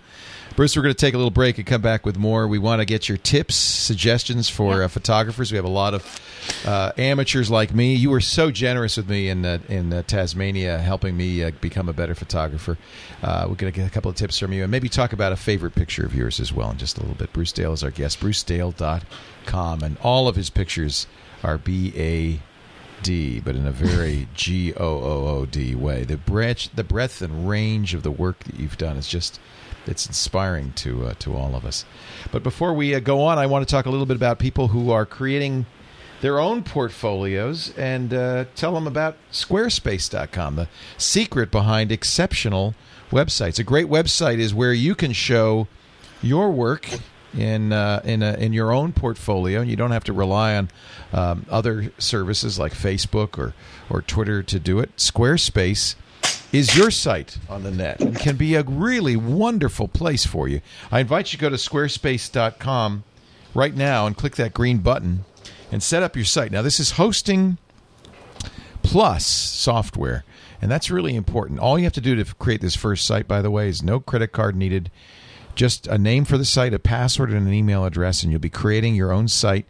[0.59, 2.49] Bruce, we're going to take a little break and come back with more.
[2.49, 5.53] We want to get your tips, suggestions for uh, photographers.
[5.53, 6.21] We have a lot of
[6.66, 7.94] uh, amateurs like me.
[7.94, 11.88] You were so generous with me in uh, in uh, Tasmania, helping me uh, become
[11.88, 12.77] a better photographer.
[13.23, 15.31] Uh, we're going to get a couple of tips from you and maybe talk about
[15.31, 17.33] a favorite picture of yours as well in just a little bit.
[17.33, 18.18] Bruce Dale is our guest.
[18.18, 19.83] BruceDale.com.
[19.85, 21.07] And all of his pictures
[21.44, 22.40] are B A
[23.05, 26.03] D, but in a very G O O O D way.
[26.03, 29.38] The breadth, the breadth and range of the work that you've done is just
[29.87, 31.85] it's inspiring to uh, to all of us.
[32.31, 34.69] But before we uh, go on, I want to talk a little bit about people
[34.69, 35.67] who are creating
[36.21, 42.75] their own portfolios and uh, tell them about Squarespace.com, the secret behind exceptional
[43.11, 43.59] websites.
[43.59, 45.69] A great website is where you can show
[46.21, 46.88] your work
[47.37, 50.71] in uh, in a, in your own portfolio, and you don't have to rely on
[51.12, 53.55] um, other services like Facebook or
[53.91, 54.95] or Twitter to do it.
[54.97, 55.95] Squarespace
[56.53, 60.61] is your site on the net and can be a really wonderful place for you.
[60.91, 63.05] I invite you to go to squarespace.com
[63.55, 65.25] right now and click that green button
[65.71, 66.51] and set up your site.
[66.51, 67.59] Now, this is hosting
[68.83, 70.25] plus software,
[70.63, 71.61] and that's really important.
[71.61, 74.01] All you have to do to create this first site, by the way, is no
[74.01, 74.91] credit card needed.
[75.55, 78.49] Just a name for the site, a password, and an email address, and you'll be
[78.49, 79.67] creating your own site.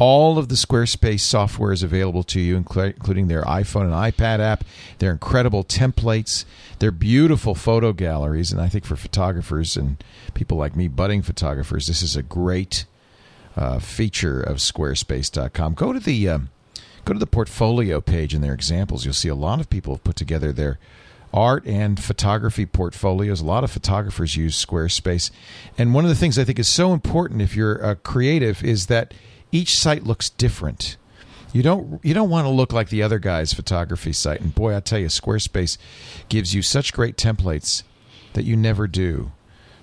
[0.00, 4.64] All of the Squarespace software is available to you, including their iPhone and iPad app,
[4.98, 6.46] their incredible templates,
[6.78, 8.50] their beautiful photo galleries.
[8.50, 12.86] And I think for photographers and people like me, budding photographers, this is a great
[13.56, 15.74] uh, feature of Squarespace.com.
[15.74, 16.48] Go to the um,
[17.04, 19.04] go to the portfolio page in their examples.
[19.04, 20.78] You'll see a lot of people have put together their
[21.34, 23.42] art and photography portfolios.
[23.42, 25.30] A lot of photographers use Squarespace,
[25.76, 28.86] and one of the things I think is so important if you're a creative is
[28.86, 29.12] that
[29.52, 30.96] each site looks different.
[31.52, 34.40] You don't you don't want to look like the other guy's photography site.
[34.40, 35.78] And boy, I tell you, Squarespace
[36.28, 37.82] gives you such great templates
[38.34, 39.32] that you never do.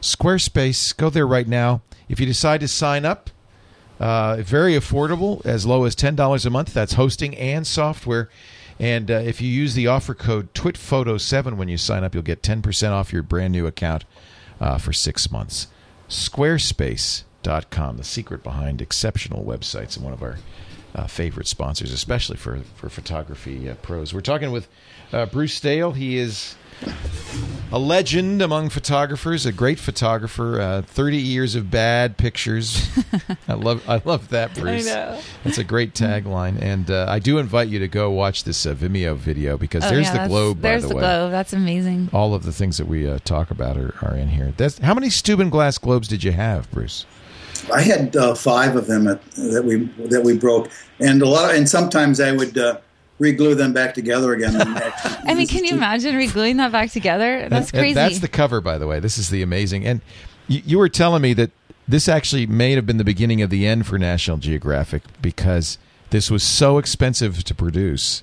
[0.01, 1.81] Squarespace, go there right now.
[2.07, 3.29] If you decide to sign up,
[3.99, 6.73] uh, very affordable, as low as ten dollars a month.
[6.73, 8.29] That's hosting and software.
[8.79, 12.43] And uh, if you use the offer code TWITPHOTO7 when you sign up, you'll get
[12.43, 14.05] 10% off your brand new account
[14.61, 15.67] uh, for six months.
[17.47, 20.37] Squarespace.com, the secret behind exceptional websites, and one of our
[20.95, 24.13] uh, favorite sponsors, especially for, for photography uh, pros.
[24.13, 24.67] We're talking with
[25.13, 25.91] uh, Bruce Dale.
[25.93, 26.55] He is
[27.71, 30.59] a legend among photographers, a great photographer.
[30.61, 32.87] Uh, Thirty years of bad pictures.
[33.47, 34.85] I love, I love that, Bruce.
[34.85, 35.19] know.
[35.43, 38.73] That's a great tagline, and uh, I do invite you to go watch this uh,
[38.75, 40.61] Vimeo video because Oh, there's yeah, the globe.
[40.61, 41.31] By There's the, the way, globe.
[41.31, 42.09] That's amazing.
[42.13, 44.53] all of the things that we uh, talk about are, are in here.
[44.57, 47.05] That's how many Steuben glass globes did you have, Bruce?
[47.71, 51.55] I had uh, five of them at, that we that we broke, and a lot.
[51.55, 52.79] and sometimes I would uh,
[53.19, 54.55] re-glue them back together again.
[54.61, 57.47] I mean, can you imagine regluing that back together?
[57.49, 57.93] That's And- and crazy.
[57.93, 58.99] that's the cover, by the way.
[58.99, 59.85] This is the amazing.
[59.85, 60.01] And
[60.47, 61.51] you, you were telling me that
[61.87, 65.77] this actually may have been the beginning of the end for National Geographic because
[66.11, 68.21] this was so expensive to produce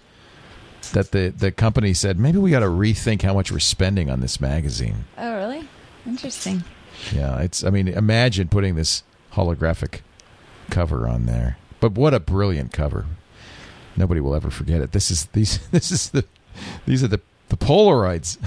[0.93, 4.21] that the, the company said maybe we got to rethink how much we're spending on
[4.21, 5.07] this magazine.
[5.19, 5.67] oh, really?
[6.07, 6.63] Interesting.
[7.13, 7.65] Yeah, it's.
[7.65, 9.03] I mean, imagine putting this
[9.35, 10.01] holographic
[10.71, 11.59] cover on there.
[11.81, 13.07] But what a brilliant cover!
[13.97, 14.93] Nobody will ever forget it.
[14.93, 15.59] This is these.
[15.71, 16.25] This is the.
[16.87, 18.39] These are the the Polaroids.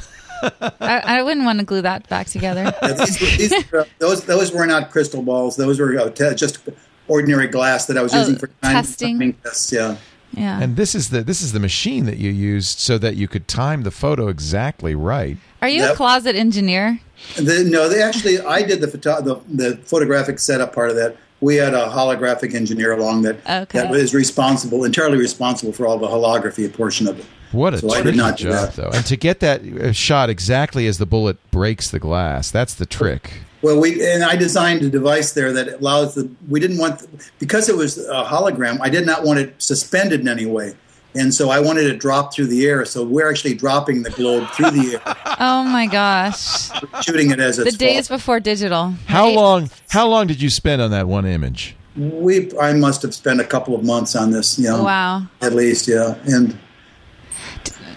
[0.80, 2.72] I, I wouldn't want to glue that back together.
[2.82, 5.56] Yeah, these, these, were- those those were not crystal balls.
[5.56, 6.60] Those were uh, te- just
[7.08, 9.16] ordinary glass that I was Oh, using for testing.
[9.16, 9.72] timing tests.
[9.72, 9.98] Yeah.
[10.38, 10.62] Yeah.
[10.62, 13.48] And this is the this is the machine that you used so that you could
[13.48, 15.38] time the photo exactly right.
[15.62, 17.00] Are you a closet engineer?
[17.36, 18.40] The, no, they actually.
[18.40, 21.18] I did the, photo, the the photographic setup part of that.
[21.40, 23.80] We had a holographic engineer along that Okay.
[23.80, 27.26] that was responsible, entirely responsible for all the holography portion of it.
[27.52, 28.90] What a So I did tricky not job, though.
[28.94, 32.86] And to get that uh, shot exactly as the bullet breaks the glass, that's the
[32.86, 33.34] trick.
[33.62, 36.30] Well, we and I designed a device there that allows the.
[36.48, 37.06] We didn't want
[37.40, 38.78] because it was a hologram.
[38.82, 40.76] I did not want it suspended in any way,
[41.16, 42.86] and so I wanted it to drop through the air.
[42.86, 46.70] So we're actually dropping the globe through the air, Oh my gosh.
[47.04, 48.92] shooting it as The it's days fall- before digital.
[49.08, 49.36] How right?
[49.36, 49.70] long?
[49.90, 51.76] How long did you spend on that one image?
[51.96, 54.60] We I must have spent a couple of months on this.
[54.60, 55.24] You know, Wow.
[55.42, 56.58] at least yeah, and.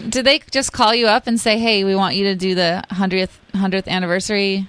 [0.09, 2.83] Did they just call you up and say, "Hey, we want you to do the
[2.90, 4.66] hundredth hundredth anniversary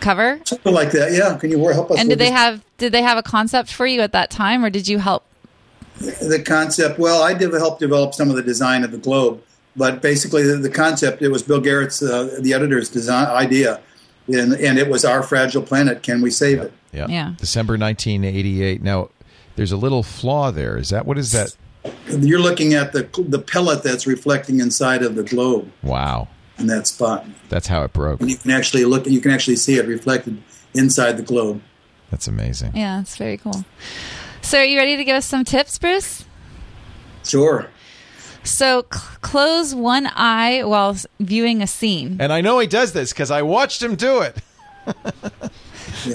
[0.00, 0.40] cover"?
[0.44, 1.36] Something like that, yeah.
[1.36, 1.98] Can you help us?
[1.98, 2.34] And did they this?
[2.34, 5.24] have did they have a concept for you at that time, or did you help?
[5.98, 6.98] the concept?
[6.98, 9.42] Well, I did help develop some of the design of the globe,
[9.76, 13.80] but basically the, the concept it was Bill Garrett's, uh, the editor's design idea,
[14.28, 16.02] and and it was our fragile planet.
[16.02, 16.72] Can we save it?
[16.92, 17.06] Yeah.
[17.08, 17.34] Yeah.
[17.38, 18.82] December 1988.
[18.82, 19.10] Now,
[19.56, 20.76] there's a little flaw there.
[20.76, 21.56] Is that what is that?
[22.08, 26.28] You're looking at the the pellet that's reflecting inside of the globe Wow.
[26.58, 28.20] In that spot, That's how it broke.
[28.20, 29.06] and you can actually look.
[29.06, 30.42] You can actually see it reflected
[30.74, 31.62] inside the globe.
[32.10, 32.72] That's amazing.
[32.74, 33.64] Yeah, it's very cool.
[34.42, 36.24] So, are you ready to give us some tips, Bruce?
[37.24, 37.68] Sure.
[38.44, 42.16] So, c- close one eye while viewing a scene.
[42.18, 44.38] And I know he does this because I watched him do it.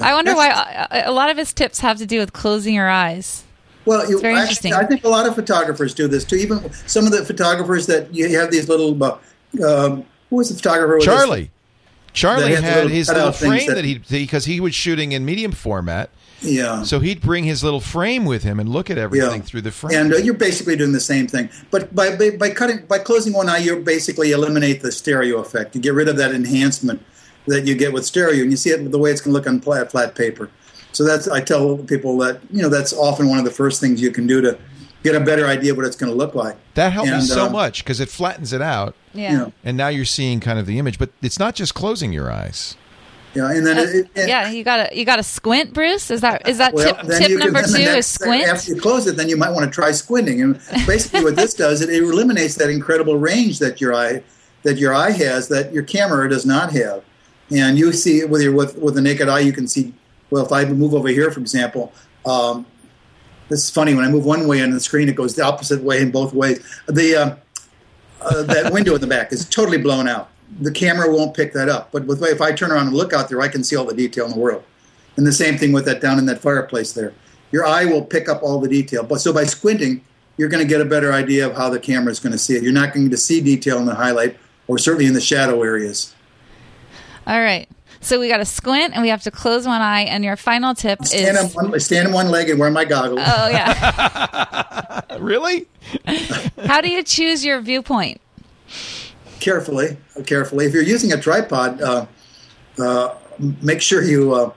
[0.02, 2.90] I wonder why uh, a lot of his tips have to do with closing your
[2.90, 3.44] eyes.
[3.86, 4.74] Well, you, very actually, interesting.
[4.74, 6.38] I think a lot of photographers do this too.
[6.38, 9.02] Even some of the photographers that you have these little.
[9.04, 9.18] Uh,
[9.64, 10.98] um, who was the photographer?
[11.00, 11.52] Charlie.
[12.12, 15.24] Charlie had had little his little frame that- that he because he was shooting in
[15.26, 16.10] medium format.
[16.42, 16.82] Yeah.
[16.84, 19.46] So he'd bring his little frame with him and look at everything Yeah.
[19.46, 19.98] through the frame.
[19.98, 23.32] And uh, you're basically doing the same thing, but by, by by cutting by closing
[23.34, 25.76] one eye, you basically eliminate the stereo effect.
[25.76, 27.02] You get rid of that enhancement
[27.48, 29.48] that you get with stereo, and you see it the way it's going to look
[29.48, 30.50] on flat, flat paper.
[30.92, 34.02] So that's I tell people that you know that's often one of the first things
[34.02, 34.58] you can do to
[35.04, 36.56] get a better idea of what it's going to look like.
[36.76, 39.32] That helps And, so um, much because it flattens it out, Yeah.
[39.32, 40.98] You know, and now you're seeing kind of the image.
[40.98, 42.76] But it's not just closing your eyes.
[43.36, 46.12] yeah, and then it, it, yeah, you gotta you gotta squint, Bruce.
[46.12, 47.84] Is that is that Well, tip then tip you can- number then the two?
[47.86, 48.48] next- Is squint?
[48.48, 50.42] After you close it, then you might want to try squinting.
[50.42, 54.24] And basically, what this does, it, it eliminates that incredible range that your eye
[54.64, 57.04] that your eye has that your camera does not have.
[57.52, 59.94] And you see with your with with the naked eye, you can see.
[60.30, 61.92] Well, if I move over here, for example,
[62.26, 62.66] um,
[63.50, 63.94] this is funny.
[63.94, 66.34] When I move one way on the screen, it goes the opposite way in both
[66.34, 66.64] ways.
[66.88, 67.36] The uh,
[68.22, 70.30] uh, that window in the back is totally blown out.
[70.62, 71.92] The camera won't pick that up.
[71.92, 73.94] But with, if I turn around and look out there, I can see all the
[73.94, 74.64] detail in the world.
[75.18, 77.14] And the same thing with that down in that fireplace there.
[77.52, 79.04] Your eye will pick up all the detail.
[79.04, 80.04] But so by squinting,
[80.38, 82.56] you're going to get a better idea of how the camera is going to see
[82.56, 82.64] it.
[82.64, 86.16] You're not going to see detail in the highlight or certainly in the shadow areas.
[87.28, 87.70] All right.
[88.04, 90.02] So we got to squint and we have to close one eye.
[90.02, 92.86] And your final tip Stand on is one, stand on one leg and wear my
[92.86, 93.22] goggles.
[93.24, 95.02] oh yeah.
[95.20, 95.68] Really?
[96.66, 98.20] How do you choose your viewpoint?
[99.44, 100.66] carefully, carefully.
[100.66, 102.06] If you're using a tripod, uh,
[102.80, 103.16] uh,
[103.62, 104.54] make sure you uh,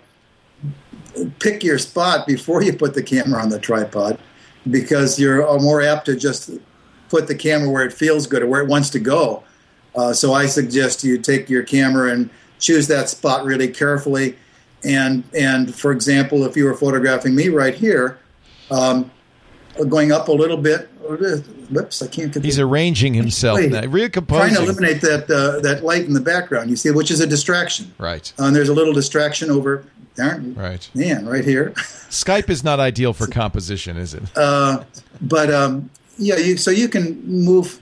[1.40, 4.18] pick your spot before you put the camera on the tripod,
[4.70, 6.50] because you're uh, more apt to just
[7.08, 9.42] put the camera where it feels good or where it wants to go.
[9.96, 14.36] Uh, so I suggest you take your camera and choose that spot really carefully.
[14.84, 18.18] And and for example, if you were photographing me right here,
[18.70, 19.10] um,
[19.84, 20.88] going up a little bit.
[21.70, 22.44] Whoops, I can't get.
[22.44, 23.82] He's arranging himself now,
[24.38, 26.70] trying to eliminate that uh, that light in the background.
[26.70, 27.92] You see, which is a distraction.
[27.98, 29.84] right, Uh, and there's a little distraction over.
[30.16, 30.88] Darn, right.
[30.94, 31.70] man, right here.
[32.08, 34.22] Skype is not ideal for composition, is it?
[34.34, 34.82] Uh,
[35.20, 37.80] but um, yeah, you, so you can move.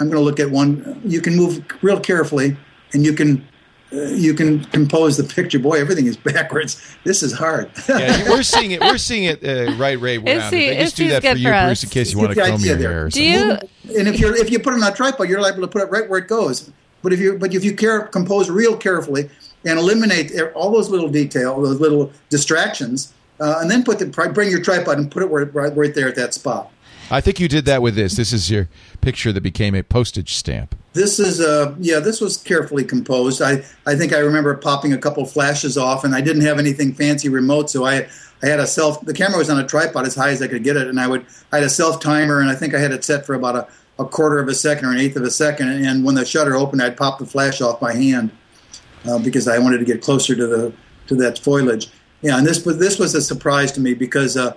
[0.00, 1.00] I'm going to look at one.
[1.04, 2.56] You can move real carefully,
[2.92, 3.46] and you can
[3.92, 5.58] uh, you can compose the picture.
[5.58, 6.96] Boy, everything is backwards.
[7.04, 7.70] This is hard.
[7.88, 8.80] yeah, we're seeing it.
[8.80, 10.18] We're seeing it uh, right, Ray.
[10.18, 10.52] It's Around.
[10.52, 12.60] the- They just do that for you, for Bruce, in case you want to comb
[12.60, 12.90] your there.
[12.92, 13.04] hair.
[13.06, 13.52] Or Do you
[13.98, 15.90] and if you if you put it on a tripod, you're liable to put it
[15.90, 16.70] right where it goes.
[17.02, 19.30] But if you but if you care, compose real carefully
[19.64, 24.50] and eliminate all those little detail, those little distractions, uh, and then put the bring
[24.50, 26.70] your tripod and put it where, right right there at that spot.
[27.10, 28.16] I think you did that with this.
[28.16, 28.68] This is your
[29.00, 30.74] picture that became a postage stamp.
[30.92, 33.40] This is uh yeah, this was carefully composed.
[33.40, 36.92] I I think I remember popping a couple flashes off, and I didn't have anything
[36.92, 38.08] fancy remote, so I
[38.42, 39.00] I had a self.
[39.04, 41.06] The camera was on a tripod as high as I could get it, and I
[41.06, 43.56] would I had a self timer, and I think I had it set for about
[43.56, 43.68] a,
[43.98, 45.68] a quarter of a second or an eighth of a second.
[45.68, 48.30] And when the shutter opened, I'd pop the flash off by hand
[49.06, 50.72] uh, because I wanted to get closer to the
[51.06, 51.90] to that foliage.
[52.20, 54.54] Yeah, and this was this was a surprise to me because uh,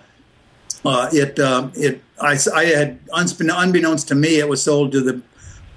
[0.85, 5.01] uh, it uh, it I, I had unbeknownst unbeknownst to me it was sold to
[5.01, 5.21] the,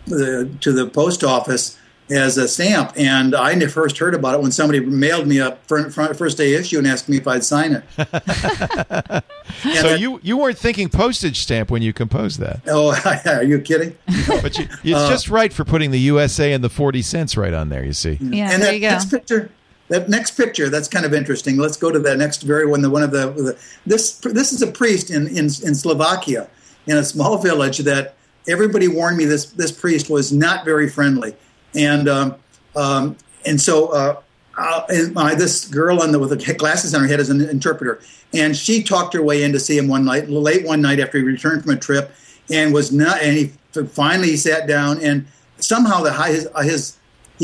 [0.07, 1.79] the to the post office
[2.11, 5.89] as a stamp, and I first heard about it when somebody mailed me a fir-
[5.89, 7.85] fir- first day issue and asked me if I'd sign it.
[9.63, 12.95] So that- you you weren't thinking postage stamp when you composed that, Oh,
[13.27, 13.97] are you kidding?
[14.43, 17.55] but you, it's Uh, just right for putting the USA and the forty cents right
[17.55, 17.85] on there.
[17.85, 18.89] You see, Yeah, and there that you go.
[18.91, 19.51] next picture,
[19.89, 21.57] that next picture, that's kind of interesting.
[21.57, 22.83] Let's go to that next very one.
[22.83, 26.49] The one of the, the this this is a priest in, in in Slovakia
[26.87, 28.17] in a small village that
[28.49, 31.35] everybody warned me this this priest was not very friendly,
[31.75, 32.37] and um,
[32.77, 33.17] um,
[33.47, 33.89] and so.
[33.89, 34.21] Uh,
[34.57, 37.41] uh, and my, this girl on the, with the glasses on her head is an
[37.41, 38.01] interpreter,
[38.33, 41.19] and she talked her way in to see him one night, late one night after
[41.19, 42.13] he returned from a trip,
[42.49, 43.21] and was not.
[43.21, 43.47] And he
[43.89, 45.27] finally sat down, and
[45.59, 46.97] somehow the his, his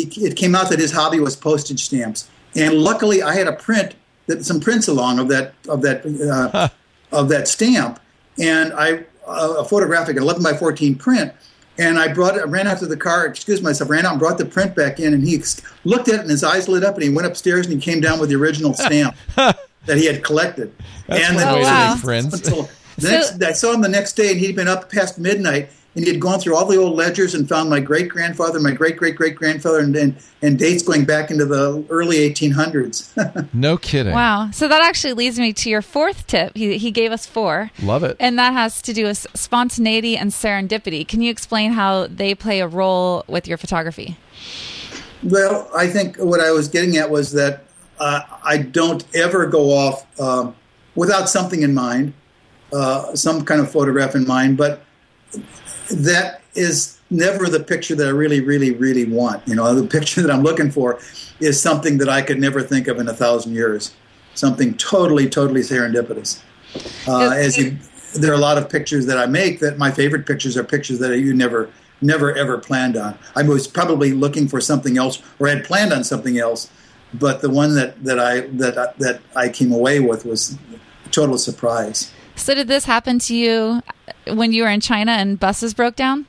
[0.05, 2.29] he, it came out that his hobby was postage stamps.
[2.55, 3.95] And luckily, I had a print
[4.27, 6.69] that some prints along of that of that uh,
[7.17, 8.01] of that stamp,
[8.39, 11.33] and I uh, photographic 11 by 14 print.
[11.79, 14.19] And I brought it, I ran out to the car, excused myself, ran out and
[14.21, 15.15] brought the print back in.
[15.15, 17.67] And he ex- looked at it and his eyes lit up and he went upstairs
[17.67, 19.57] and he came down with the original stamp that
[19.97, 20.75] he had collected.
[21.07, 22.35] That's and one way to then- make friends.
[22.35, 25.71] until the next, I saw him the next day and he'd been up past midnight
[25.95, 28.71] and he had gone through all the old ledgers and found my great grandfather, my
[28.71, 33.49] great great great grandfather, and, and, and dates going back into the early 1800s.
[33.55, 34.13] no kidding.
[34.13, 34.51] Wow.
[34.53, 36.57] So that actually leads me to your fourth tip.
[36.57, 37.71] He, he gave us four.
[37.83, 38.17] Love it.
[38.21, 41.07] And that has to do with spontaneity and serendipity.
[41.07, 44.17] Can you explain how they play a role with your photography?
[45.23, 47.65] Well, I think what I was getting at was that
[47.99, 50.55] uh, I don't ever go off um,
[50.95, 52.15] without something in mind,
[52.73, 54.83] uh, some kind of photograph in mind, but
[55.91, 59.47] that is never the picture that I really, really, really want.
[59.47, 61.01] You know, the picture that I'm looking for
[61.41, 63.95] is something that I could never think of in a thousand years,
[64.35, 66.41] something totally, totally serendipitous.
[67.09, 67.77] Uh, as you,
[68.15, 70.99] there are a lot of pictures that I make that my favorite pictures are pictures
[71.01, 71.71] that you never,
[72.01, 73.19] never, ever planned on.
[73.35, 76.71] I was probably looking for something else, or had planned on something else,
[77.15, 80.57] but the one that, that I that I- that I came away with was
[81.07, 82.13] a total surprise.
[82.37, 83.83] So did this happen to you
[84.27, 86.27] when you were in China and buses broke down?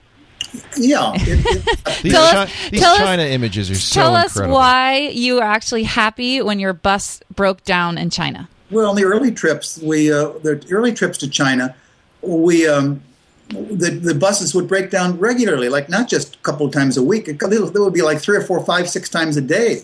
[0.78, 1.14] Yeah.
[1.16, 4.36] It, it, These, Tell Chi- us- these tell us- China images are so Tell us
[4.36, 4.56] incredible.
[4.56, 8.50] why you were actually happy when your bus broke down in China.
[8.72, 11.76] Well, on the early trips, we uh, the early trips to China,
[12.22, 13.02] we um,
[13.50, 17.04] the the buses would break down regularly, like not just a couple of times a
[17.04, 17.28] week.
[17.28, 19.84] It, it would be like three or four, five, six times a day.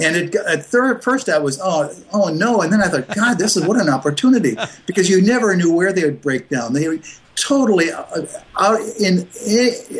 [0.00, 3.38] And it, at third, first, I was oh oh no, and then I thought, God,
[3.38, 6.72] this is what an opportunity because you never knew where they would break down.
[6.72, 6.98] They were
[7.36, 8.26] totally uh,
[8.58, 9.28] out in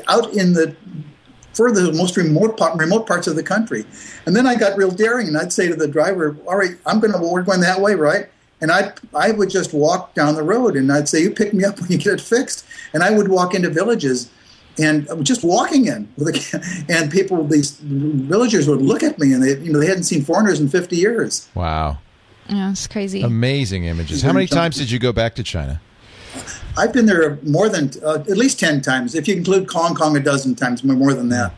[0.09, 0.75] out in the
[1.55, 3.85] further most remote part, remote parts of the country.
[4.27, 7.01] And then I got real daring, and I'd say to the driver, "All right, I'm
[7.01, 8.29] going to we're going that way, right?"
[8.61, 11.65] And I I would just walk down the road, and I'd say, "You pick me
[11.65, 14.31] up when you get it fixed." And I would walk into villages,
[14.79, 19.43] and just walking in, with a, and people, these villagers would look at me, and
[19.43, 21.49] they you know they hadn't seen foreigners in 50 years.
[21.55, 21.99] Wow.
[22.49, 23.23] Yeah, it's crazy.
[23.23, 24.23] Amazing images.
[24.23, 25.81] How many times did you go back to China?
[26.77, 30.17] I've been there more than uh, at least 10 times, if you include Hong Kong,
[30.17, 31.53] a dozen times, more than that.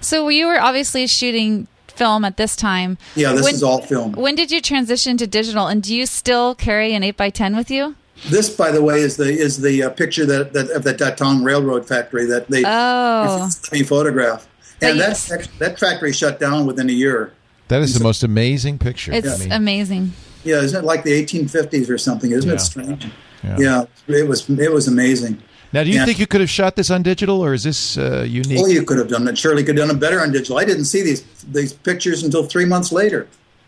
[0.00, 2.98] so you were obviously shooting film at this time.
[3.14, 4.12] Yeah, this When- is all film.
[4.12, 7.56] When did you transition to digital, and do you still carry an eight x ten
[7.56, 7.94] with you?
[8.28, 11.44] This, by the way, is the is the uh, picture that, that of the Datong
[11.44, 13.50] Railroad factory that they Oh.
[13.72, 14.46] me photograph,
[14.80, 17.32] and That that that factory shut down within a year.
[17.68, 19.12] That is the most amazing picture.
[19.12, 20.12] It's I mean, amazing.
[20.44, 22.30] Yeah, isn't it like the 1850s or something?
[22.30, 22.56] Isn't Yeah.
[22.56, 23.06] it strange?
[23.44, 23.56] Yeah.
[23.58, 24.16] Yeah.
[24.20, 25.42] it was it was amazing.
[25.72, 26.04] now, do you Yeah.
[26.06, 28.58] think you could have shot this on digital, or is this uh, unique?
[28.58, 29.36] Well, you could have done it.
[29.38, 30.58] Surely could have done it better on digital.
[30.58, 31.22] I didn't see these
[31.52, 33.26] these pictures until three months later.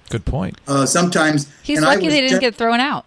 [0.09, 0.57] Good point.
[0.69, 3.05] Uh, sometimes He's lucky they didn't gen- get thrown out.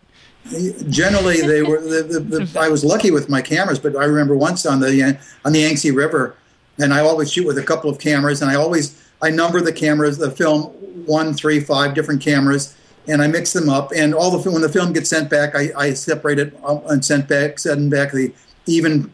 [0.90, 4.36] generally they were the, the, the, I was lucky with my cameras, but I remember
[4.36, 6.36] once on the on the Yangtze River,
[6.78, 9.74] and I always shoot with a couple of cameras, and I always I number the
[9.74, 10.64] cameras, the film
[11.06, 12.76] one, three, five different cameras,
[13.10, 15.72] and I mix them up, and all the when the film gets sent back, I,
[15.76, 18.32] I separate it uh, and sent back, send back the
[18.66, 19.12] even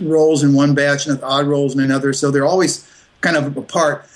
[0.00, 2.88] rolls in one batch and the odd rolls in another, so they're always
[3.20, 4.06] kind of apart.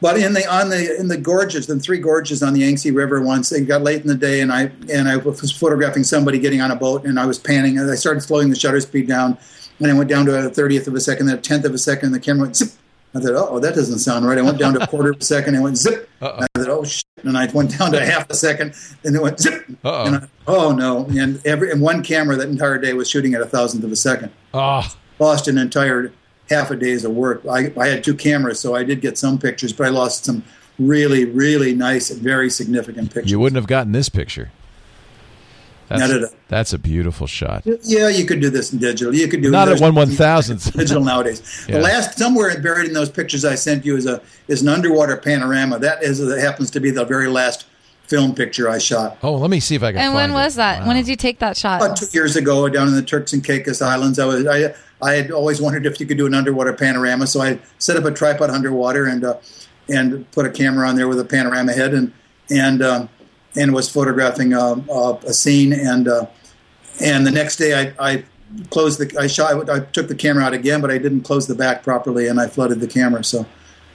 [0.00, 3.20] But in the on the in the gorges, the three gorges on the Yangtze River,
[3.20, 6.60] once it got late in the day, and I and I was photographing somebody getting
[6.60, 9.38] on a boat, and I was panning, and I started slowing the shutter speed down,
[9.78, 11.78] and I went down to a thirtieth of a second, then a tenth of a
[11.78, 12.70] second, and the camera went zip.
[13.14, 14.38] I thought, oh, that doesn't sound right.
[14.38, 16.08] I went down to a quarter of a second, and went zip.
[16.20, 16.38] Uh-oh.
[16.40, 19.38] I thought, oh shit, and I went down to half a second, and it went
[19.38, 19.64] zip.
[19.84, 20.06] Uh-oh.
[20.06, 21.06] And I, oh no!
[21.06, 23.96] And every and one camera that entire day was shooting at a thousandth of a
[23.96, 24.82] second Oh,
[25.18, 26.12] lost an entire
[26.48, 27.42] half a day's of work.
[27.50, 30.42] I, I had two cameras, so I did get some pictures, but I lost some
[30.78, 33.30] really, really nice and very significant pictures.
[33.30, 34.50] you wouldn't have gotten this picture.
[35.98, 36.30] That's, Not at all.
[36.48, 37.64] that's a beautiful shot.
[37.82, 39.14] Yeah, you could do this in digital.
[39.14, 40.72] You could do Not at there's- one one thousandth.
[40.76, 41.66] digital nowadays.
[41.68, 41.76] Yeah.
[41.76, 45.16] The last somewhere buried in those pictures I sent you is a is an underwater
[45.18, 45.78] panorama.
[45.78, 47.66] That is that happens to be the very last
[48.08, 49.18] film picture I shot.
[49.22, 50.00] Oh, let me see if I can.
[50.00, 50.56] And when was it.
[50.58, 50.80] that?
[50.80, 50.86] Wow.
[50.88, 51.82] When did you take that shot?
[51.82, 55.12] About two years ago, down in the Turks and Caicos Islands, I was I I
[55.14, 57.26] had always wondered if you could do an underwater panorama.
[57.26, 59.36] So I set up a tripod underwater and uh,
[59.88, 62.12] and put a camera on there with a panorama head and
[62.50, 63.08] and um,
[63.56, 66.26] and was photographing um, uh, a scene and uh,
[67.00, 68.24] and the next day I, I
[68.70, 71.54] closed the I shot I took the camera out again, but I didn't close the
[71.54, 73.24] back properly and I flooded the camera.
[73.24, 73.46] So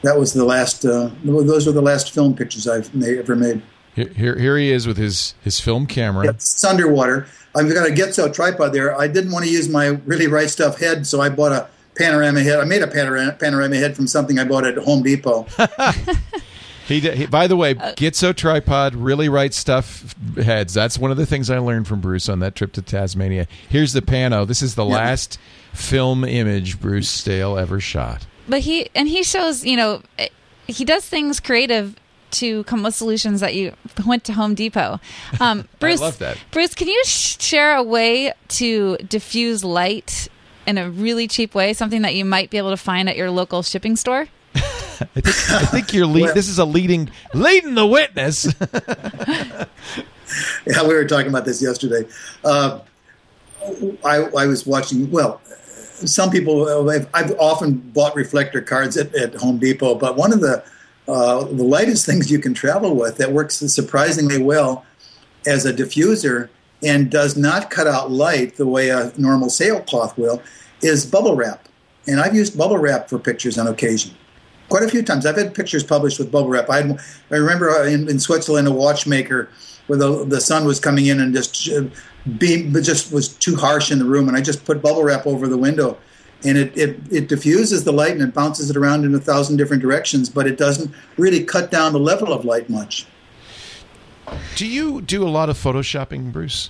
[0.01, 0.85] that was the last.
[0.85, 3.61] Uh, those were the last film pictures I've made, ever made.
[3.95, 6.25] Here, here, here he is with his his film camera.
[6.25, 7.27] Yep, it's underwater.
[7.55, 8.97] I've got a Gitzo tripod there.
[8.99, 12.41] I didn't want to use my really right stuff head, so I bought a panorama
[12.41, 12.59] head.
[12.59, 15.47] I made a panorama, panorama head from something I bought at Home Depot.
[16.88, 20.73] He, did- he by the way, Gitzo tripod, really right stuff heads.
[20.73, 23.47] That's one of the things I learned from Bruce on that trip to Tasmania.
[23.69, 24.47] Here's the pano.
[24.47, 24.95] This is the Yeah.
[24.95, 25.38] last
[25.73, 28.25] film image Bruce Dale ever shot.
[28.49, 30.01] but he and he shows you know
[30.67, 31.95] he does things creative
[32.31, 33.73] to come with solutions that you
[34.05, 34.99] went to Home Depot.
[35.39, 36.38] Um, Bruce, love that.
[36.51, 40.27] Bruce, can you sh- share a way to diffuse light
[40.65, 41.71] in a really cheap way?
[41.73, 44.27] Something that you might be able to find at your local shipping store.
[45.18, 48.45] I think, I think you're lead, Well- this is a leading leading the witness.
[50.65, 52.07] yeah, we were talking about this yesterday.
[52.43, 52.80] Uh,
[54.05, 55.09] I, I was watching.
[55.09, 56.89] Well, some people.
[56.89, 60.63] I've, I've often bought reflector cards at, at Home Depot, but one of the
[61.07, 64.86] uh, the lightest things you can travel with that works surprisingly well
[65.45, 66.49] as a diffuser
[66.84, 70.41] and does not cut out light the way a normal sailcloth will
[70.82, 71.68] is bubble wrap.
[72.05, 74.13] And I've used bubble wrap for pictures on occasion.
[74.70, 75.26] Quite a few times.
[75.26, 76.70] I've had pictures published with bubble wrap.
[76.70, 76.99] I, had,
[77.32, 79.49] I remember uh, in, in Switzerland a watchmaker
[79.88, 81.84] where the, the sun was coming in and just uh,
[82.38, 85.26] beam, but just was too harsh in the room, and I just put bubble wrap
[85.26, 85.97] over the window,
[86.43, 89.57] and it, it, it diffuses the light and it bounces it around in a thousand
[89.57, 93.05] different directions, but it doesn't really cut down the level of light much.
[94.55, 96.70] do you do a lot of photoshopping, Bruce?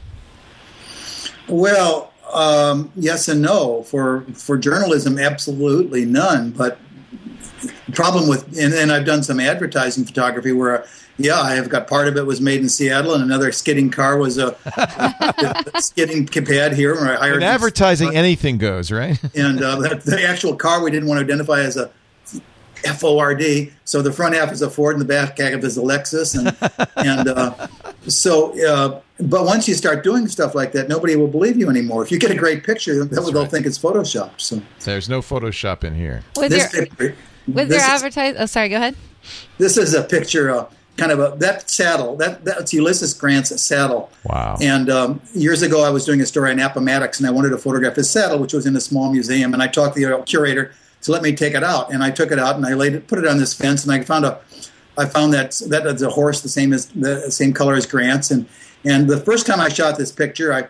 [1.48, 3.84] Well, um, yes and no.
[3.84, 6.52] For for journalism, absolutely none.
[6.52, 6.78] But
[7.98, 10.86] problem with and, and I've done some advertising photography where
[11.18, 14.18] yeah, I have got part of it was made in Seattle, and another skidding car
[14.20, 16.94] was a, a skidding pad here.
[16.94, 19.20] Where I hired In advertising, anything goes, right?
[19.36, 21.90] and uh, the, the actual car we didn't want to identify as a
[22.86, 23.72] F O R D.
[23.84, 26.56] So the front half is a Ford, and the back half is a Lexus, and
[26.98, 27.68] and uh,
[28.08, 28.54] so.
[28.64, 32.04] Uh, but once you start doing stuff like that, nobody will believe you anymore.
[32.04, 34.40] If you get a great picture, they'll, they'll think it's photoshopped.
[34.40, 36.22] So There's no Photoshop in here.
[36.36, 37.16] With this your picture,
[37.48, 38.36] with this your advertise.
[38.38, 38.70] Oh, sorry.
[38.70, 38.96] Go ahead.
[39.58, 44.10] this is a picture of kind of a that saddle that that's Ulysses Grant's saddle.
[44.24, 44.58] Wow.
[44.62, 47.58] And um, years ago, I was doing a story on Appomattox, and I wanted to
[47.58, 49.54] photograph his saddle, which was in a small museum.
[49.54, 50.74] And I talked to the curator
[51.04, 53.08] to let me take it out, and I took it out and I laid it,
[53.08, 54.40] put it on this fence, and I found a,
[54.98, 58.32] I found that that is a horse the same as the same color as Grant's,
[58.32, 58.48] and
[58.84, 60.68] and the first time I shot this picture, I.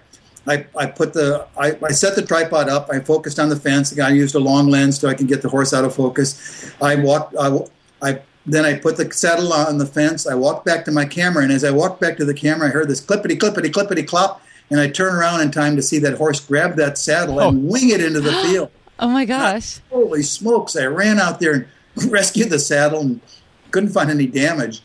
[0.47, 2.89] I, I put the I, I set the tripod up.
[2.91, 3.97] I focused on the fence.
[3.99, 6.73] I used a long lens so I can get the horse out of focus.
[6.81, 7.35] I walked.
[7.39, 7.59] I,
[8.01, 10.25] I then I put the saddle on the fence.
[10.25, 12.71] I walked back to my camera, and as I walked back to the camera, I
[12.71, 16.17] heard this clippity clippity clippity clop, and I turned around in time to see that
[16.17, 17.71] horse grab that saddle and oh.
[17.71, 18.71] wing it into the field.
[18.99, 19.79] Oh my gosh.
[19.91, 20.75] Holy smokes!
[20.75, 21.67] I ran out there and
[22.11, 23.21] rescued the saddle and
[23.69, 24.81] couldn't find any damage.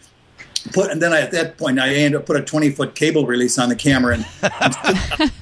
[0.72, 3.26] Put and then I, at that point I ended up put a twenty foot cable
[3.26, 4.26] release on the camera and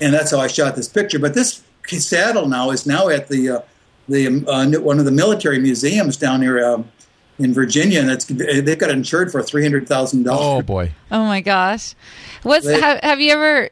[0.00, 1.18] and that's how I shot this picture.
[1.18, 3.60] But this saddle now is now at the uh,
[4.08, 6.90] the uh, one of the military museums down here um,
[7.38, 10.62] in Virginia, and it's they've got it insured for three hundred thousand dollars.
[10.62, 10.92] Oh boy.
[11.10, 11.94] Oh my gosh.
[12.42, 13.70] What's They- have, have you ever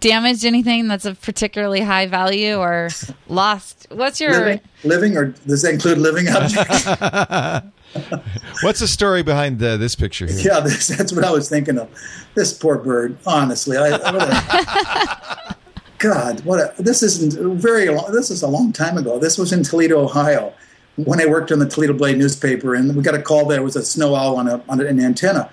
[0.00, 2.88] damaged anything that's of particularly high value or
[3.28, 3.86] lost?
[3.90, 6.86] What's your Living, living, or does that include living objects?
[8.62, 10.52] What's the story behind the, this picture here?
[10.52, 11.88] yeah, this, that's what I was thinking of.
[12.34, 13.18] This poor bird.
[13.26, 15.56] Honestly, I, I what
[15.98, 18.10] God, what a, this isn't very long.
[18.12, 19.18] This is a long time ago.
[19.18, 20.52] This was in Toledo, Ohio,
[20.96, 23.62] when I worked on the Toledo Blade newspaper, and we got a call that there
[23.62, 25.50] was a snow owl on, a, on an antenna.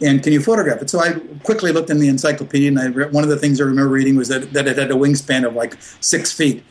[0.00, 0.90] And can you photograph it?
[0.90, 3.64] So I quickly looked in the encyclopedia, and I read, one of the things I
[3.64, 6.64] remember reading was that, that it had a wingspan of like six feet.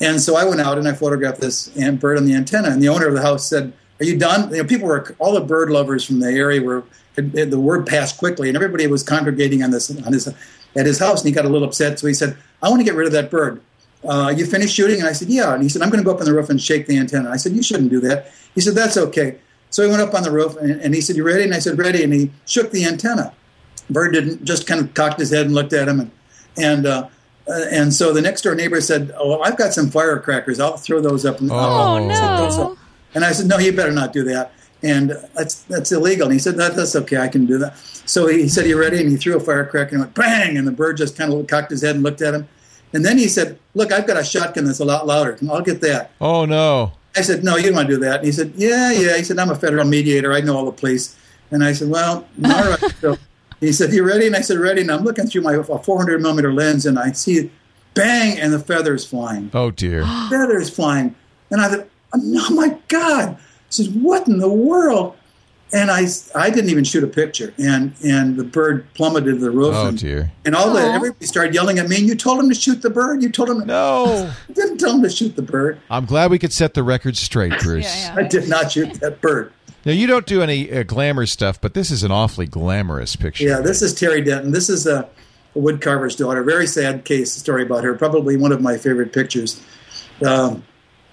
[0.00, 2.68] And so I went out and I photographed this bird on the antenna.
[2.68, 5.32] And the owner of the house said, "Are you done?" You know, people were all
[5.32, 9.62] the bird lovers from the area were the word passed quickly, and everybody was congregating
[9.62, 10.26] on this on his
[10.76, 11.20] at his house.
[11.20, 13.12] And he got a little upset, so he said, "I want to get rid of
[13.12, 13.60] that bird."
[14.04, 14.98] Uh, you finished shooting?
[14.98, 15.54] And I said, yeah.
[15.54, 17.30] And he said, I'm going to go up on the roof and shake the antenna.
[17.30, 18.30] I said, you shouldn't do that.
[18.54, 19.38] He said, that's okay.
[19.74, 21.42] So he went up on the roof and, and he said, you ready?
[21.42, 22.04] And I said, ready.
[22.04, 23.32] And he shook the antenna.
[23.90, 25.98] Bird didn't, just kind of cocked his head and looked at him.
[25.98, 26.10] And,
[26.56, 27.08] and, uh,
[27.48, 30.60] uh, and so the next door neighbor said, oh, I've got some firecrackers.
[30.60, 31.40] I'll throw those up.
[31.40, 31.98] And, Oh, Oh.
[32.06, 32.78] no.
[33.16, 34.52] and I said, no, you better not do that.
[34.84, 36.26] And that's, that's illegal.
[36.26, 37.16] And he said, that, that's okay.
[37.16, 37.76] I can do that.
[38.06, 39.00] So he said, you ready?
[39.00, 40.56] And he threw a firecracker and went bang.
[40.56, 42.46] And the bird just kind of cocked his head and looked at him.
[42.92, 45.36] And then he said, look, I've got a shotgun that's a lot louder.
[45.50, 46.12] I'll get that.
[46.20, 46.92] Oh no.
[47.16, 48.16] I said, no, you don't want to do that.
[48.16, 49.16] And he said, yeah, yeah.
[49.16, 50.32] He said, I'm a federal mediator.
[50.32, 51.16] I know all the police.
[51.50, 52.94] And I said, well, all right.
[53.00, 53.16] So
[53.60, 54.26] he said, you ready?
[54.26, 54.80] And I said, ready.
[54.82, 57.50] And I'm looking through my 400 millimeter lens and I see
[57.94, 59.50] bang and the feathers flying.
[59.54, 60.02] Oh dear.
[60.30, 61.14] Feathers flying.
[61.50, 63.36] And I thought, oh my God.
[63.36, 63.38] I
[63.70, 65.16] said, what in the world?
[65.72, 66.06] And I,
[66.36, 67.52] I didn't even shoot a picture.
[67.58, 69.74] And, and the bird plummeted to the roof.
[69.74, 70.30] Oh and, dear.
[70.44, 71.96] and all the everybody started yelling at me.
[71.96, 73.22] And you told him to shoot the bird.
[73.22, 73.66] You told him.
[73.66, 74.30] No.
[74.48, 75.80] I didn't tell him to shoot the bird.
[75.90, 78.06] I'm glad we could set the record straight, Bruce.
[78.06, 79.52] Yeah, I did not shoot that bird.
[79.84, 83.44] Now you don't do any uh, glamour stuff, but this is an awfully glamorous picture.
[83.44, 84.52] Yeah, this is Terry Denton.
[84.52, 85.08] This is a,
[85.54, 86.42] a woodcarver's daughter.
[86.42, 87.94] Very sad case story about her.
[87.94, 89.60] Probably one of my favorite pictures.
[90.24, 90.64] Um,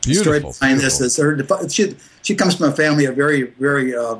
[0.04, 0.60] the story beautiful.
[0.60, 1.38] behind this is her.
[1.70, 4.18] She she comes from a family of very very uh,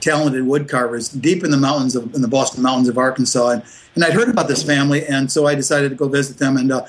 [0.00, 3.62] talented woodcarvers deep in the mountains of in the Boston Mountains of Arkansas, and,
[3.94, 6.72] and I'd heard about this family, and so I decided to go visit them and.
[6.72, 6.86] Uh,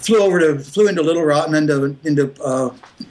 [0.00, 2.70] Flew over to flew into Little Rock and into into uh,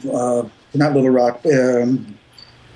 [0.09, 2.17] uh, not Little Rock, um,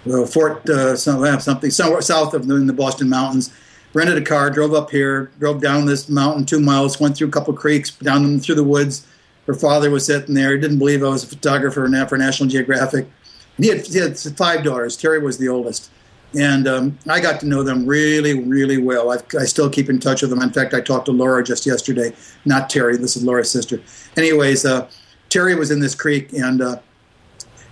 [0.06, 3.54] uh, Fort uh, uh, something somewhere south of the, in the Boston Mountains.
[3.94, 7.32] Rented a car, drove up here, drove down this mountain two miles, went through a
[7.32, 9.08] couple creeks, down through the woods.
[9.52, 10.56] Her father was sitting there.
[10.56, 13.06] He didn't believe I was a photographer now for National Geographic.
[13.58, 14.96] He had, he had five daughters.
[14.96, 15.92] Terry was the oldest,
[16.40, 19.12] and um, I got to know them really, really well.
[19.12, 20.42] I've, I still keep in touch with them.
[20.42, 22.14] In fact, I talked to Laura just yesterday.
[22.46, 22.96] Not Terry.
[22.96, 23.82] This is Laura's sister.
[24.16, 24.90] Anyways, uh,
[25.28, 26.78] Terry was in this creek, and uh,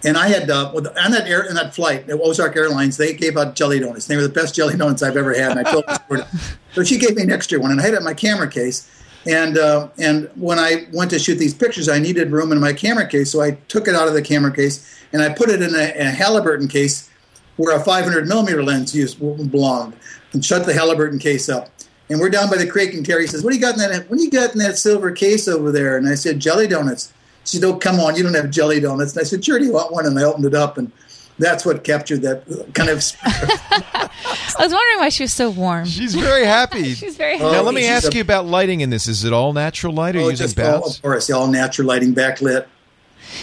[0.03, 3.37] and I had uh, on that air in that flight at Ozark Airlines, they gave
[3.37, 4.05] out jelly donuts.
[4.07, 5.51] They were the best jelly donuts I've ever had.
[5.51, 6.23] And I told story.
[6.73, 8.87] So she gave me an extra one, and I had it in my camera case.
[9.27, 12.73] And uh, and when I went to shoot these pictures, I needed room in my
[12.73, 15.61] camera case, so I took it out of the camera case and I put it
[15.61, 17.09] in a, a Halliburton case
[17.57, 19.93] where a 500 millimeter lens used belonged,
[20.31, 21.69] and shut the Halliburton case up.
[22.09, 24.09] And we're down by the creek, and Terry says, "What do you got in that?
[24.09, 27.11] What do you got in that silver case over there?" And I said, "Jelly donuts."
[27.43, 29.65] She said, "Oh, come on, you don't have jelly donuts." And I said, "Sure, do
[29.65, 30.91] you want one?" And I opened it up, and
[31.39, 33.03] that's what captured that kind of.
[33.23, 35.85] I was wondering why she was so warm.
[35.85, 36.93] She's very happy.
[36.93, 37.51] She's very happy.
[37.51, 39.07] now, let me she's ask a- you about lighting in this.
[39.07, 40.97] Is it all natural light or Oh, using just all, baths?
[40.97, 42.65] of course, all natural lighting, backlit.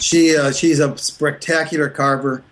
[0.00, 2.42] She uh, she's a spectacular carver.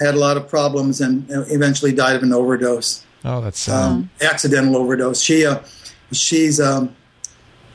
[0.00, 3.74] Had a lot of problems and uh, eventually died of an overdose, Oh, that's sad.
[3.84, 5.20] um, accidental overdose.
[5.20, 5.60] She uh,
[6.12, 6.94] she's um,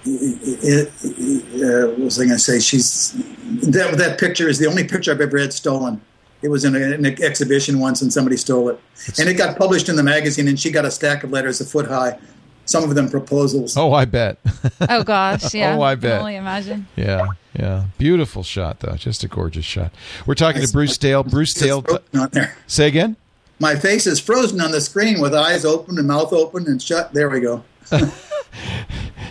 [0.05, 2.59] it, uh, what was I going to say?
[2.59, 3.13] She's
[3.61, 6.01] that that picture is the only picture I've ever had stolen.
[6.41, 8.79] It was in a, an exhibition once, and somebody stole it,
[9.19, 10.47] and it got published in the magazine.
[10.47, 12.17] And she got a stack of letters a foot high,
[12.65, 13.75] some of them proposals.
[13.75, 14.37] oh, I bet.
[14.89, 15.75] oh gosh, oh, yeah.
[15.75, 16.19] Oh, I can bet.
[16.19, 16.87] only imagine.
[16.95, 17.85] yeah, yeah.
[17.97, 18.95] Beautiful shot, though.
[18.95, 19.93] Just a gorgeous shot.
[20.25, 21.23] We're talking to Bruce Dale.
[21.23, 21.81] Bruce Dale.
[21.81, 22.55] frozen on there.
[22.67, 23.15] Say again.
[23.59, 27.13] My face is frozen on the screen with eyes open and mouth open and shut.
[27.13, 27.63] There we go.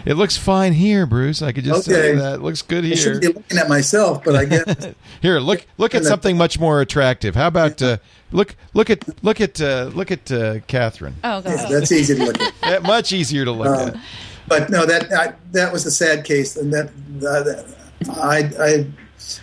[0.09, 1.43] It looks fine here, Bruce.
[1.43, 2.13] I could just tell Okay.
[2.13, 2.35] you that.
[2.37, 2.95] It looks good here.
[2.95, 3.13] I here.
[3.15, 4.89] should be looking at myself, but I guess
[5.21, 7.35] Here, look look at something much more attractive.
[7.35, 7.99] How about uh,
[8.33, 11.15] look look at look at uh, look at uh, Catherine?
[11.23, 11.69] Oh gosh.
[11.69, 12.55] that's easy to look at.
[12.63, 13.97] Yeah, much easier to look Uh, at.
[14.47, 16.91] But no, that I, that was a sad case, and that,
[17.21, 17.67] that
[18.11, 18.87] I, I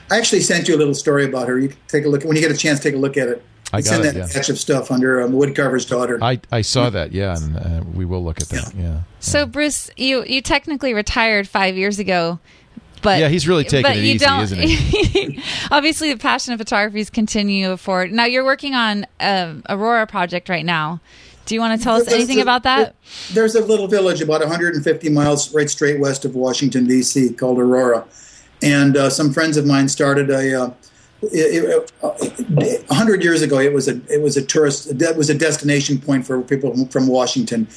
[0.10, 1.60] I actually sent you a little story about her.
[1.60, 2.80] You can take a look when you get a chance.
[2.80, 3.44] Take a look at it.
[3.76, 4.34] I it's got in it, that yeah.
[4.34, 6.18] batch of stuff under um, Woodcarver's daughter.
[6.22, 8.74] I, I saw that, yeah, and uh, we will look at that.
[8.76, 9.02] Yeah.
[9.20, 12.40] So Bruce, you you technically retired five years ago,
[13.02, 15.42] but Yeah, he's really taking it you easy, don't, isn't he?
[15.72, 18.12] obviously, the passion of photography is continue forward.
[18.12, 21.02] Now you're working on um, Aurora project right now.
[21.46, 22.96] Do you want to tell us There's anything a- about that?
[23.32, 27.34] There's a little village about 150 miles right straight west of Washington D.C.
[27.34, 28.06] called Aurora,
[28.64, 30.64] and uh, some friends of mine started a.
[30.64, 30.70] Uh,
[31.24, 36.00] uh, 100 years ago, it was a it was a tourist that was a destination
[36.00, 37.68] point for people from Washington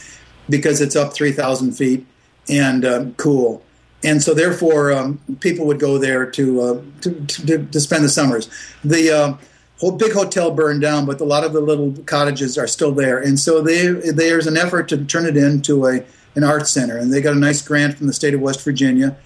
[0.50, 2.06] because it's up 3,000 feet
[2.48, 3.62] and um, cool,
[4.02, 8.08] and so therefore um, people would go there to, uh, to, to to spend the
[8.08, 8.48] summers.
[8.84, 9.36] The uh,
[9.78, 13.18] whole big hotel burned down, but a lot of the little cottages are still there,
[13.18, 17.12] and so they, there's an effort to turn it into a an art center, and
[17.12, 19.16] they got a nice grant from the state of West Virginia.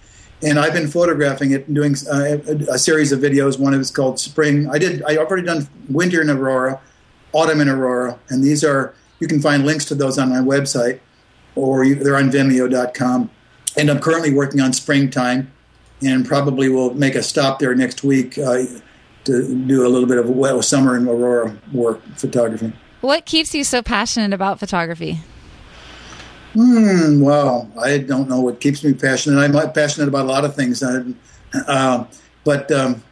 [0.42, 3.58] And I've been photographing it and doing uh, a, a series of videos.
[3.58, 4.68] One of is called Spring.
[4.68, 5.02] I did.
[5.04, 6.80] I already done Winter in Aurora,
[7.32, 10.98] Autumn in Aurora, and these are you can find links to those on my website,
[11.54, 13.30] or you, they're on Vimeo.com.
[13.76, 15.52] And I'm currently working on Springtime,
[16.02, 18.64] and probably will make a stop there next week uh,
[19.24, 22.72] to do a little bit of well, summer in Aurora work photography.
[23.00, 25.20] What keeps you so passionate about photography?
[26.54, 29.38] Hmm, wow, I don't know what keeps me passionate.
[29.38, 32.06] I'm passionate about a lot of things, uh,
[32.44, 33.02] but um,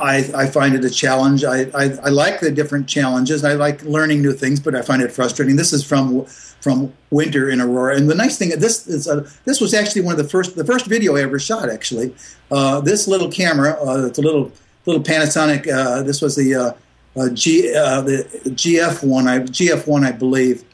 [0.00, 1.44] I, I find it a challenge.
[1.44, 3.44] I, I, I like the different challenges.
[3.44, 5.56] I like learning new things, but I find it frustrating.
[5.56, 6.24] This is from
[6.60, 9.04] from winter in Aurora, and the nice thing this is
[9.44, 11.70] this was actually one of the first the first video I ever shot.
[11.70, 12.14] Actually,
[12.50, 14.50] uh, this little camera, uh, it's a little
[14.86, 15.72] little Panasonic.
[15.72, 20.64] Uh, this was the uh, G the GF one, I GF one, I believe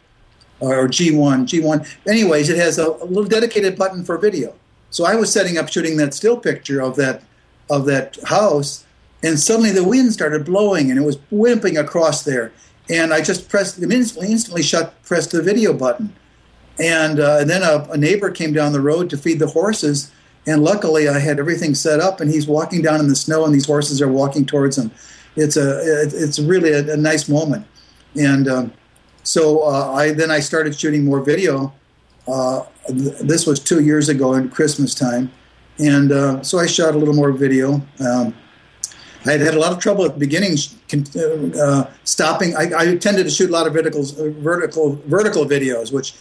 [0.61, 1.96] or G1, G1.
[2.09, 4.55] Anyways, it has a, a, little dedicated button for video.
[4.90, 7.22] So I was setting up shooting that still picture of that
[7.70, 8.84] of that house,
[9.22, 12.52] and suddenly the wind started blowing and it was whipping across there.
[12.90, 16.14] And I just pressed instantly, instantly shut pressed the video button,
[16.78, 20.11] and, uh, and then a, a neighbor came down the road to feed the horses.
[20.46, 23.55] And luckily, I had everything set up, and he's walking down in the snow, and
[23.55, 24.90] these horses are walking towards him.
[25.36, 27.66] It's a it's really a, a nice moment,
[28.14, 28.46] and.
[28.46, 28.72] Um,
[29.25, 31.72] so uh, I then I started shooting more video.
[32.29, 35.33] Uh, th- this was two years ago in Christmas time,
[35.79, 37.83] and uh, so I shot a little more video.
[37.99, 38.35] Um,
[39.27, 40.57] I had had a lot of trouble at the beginning
[41.59, 42.55] uh, stopping.
[42.55, 46.14] I, I, tended to shoot a lot of verticals, vertical vertical videos, which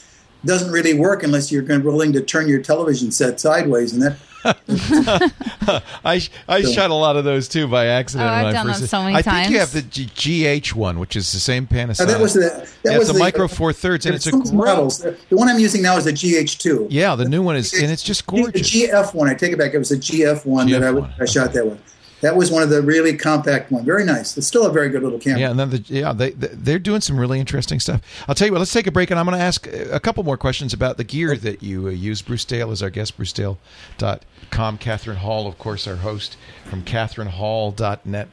[0.46, 6.22] doesn't really work unless you're willing to turn your television set sideways, and that I
[6.48, 8.30] I So- shot a lot of those too by accident.
[8.30, 11.00] Oh, I've done first them so many I think you have the G- GH one,
[11.00, 12.02] which is the same Panasonic.
[12.02, 14.28] Uh, that was the that yeah, was it's a the, micro four thirds, and it's
[14.28, 14.54] a great.
[14.54, 15.00] models.
[15.00, 16.88] The one I'm using now is a GH2.
[16.90, 18.72] Yeah, the new one is, and it's just gorgeous.
[18.72, 19.74] The GF one, I take it back.
[19.74, 21.93] It was a GF one that I, GF1, I shot that with.
[22.24, 23.84] That was one of the really compact one.
[23.84, 24.38] Very nice.
[24.38, 25.42] It's still a very good little camera.
[25.42, 28.02] Yeah, and then the, yeah, they they're doing some really interesting stuff.
[28.30, 28.60] I'll tell you what.
[28.60, 31.04] Let's take a break, and I'm going to ask a couple more questions about the
[31.04, 32.22] gear that you uh, use.
[32.22, 33.18] Bruce Dale is our guest.
[33.18, 34.78] BruceDale.com.
[34.78, 38.30] Catherine Hall, of course, our host from CatherineHall.net.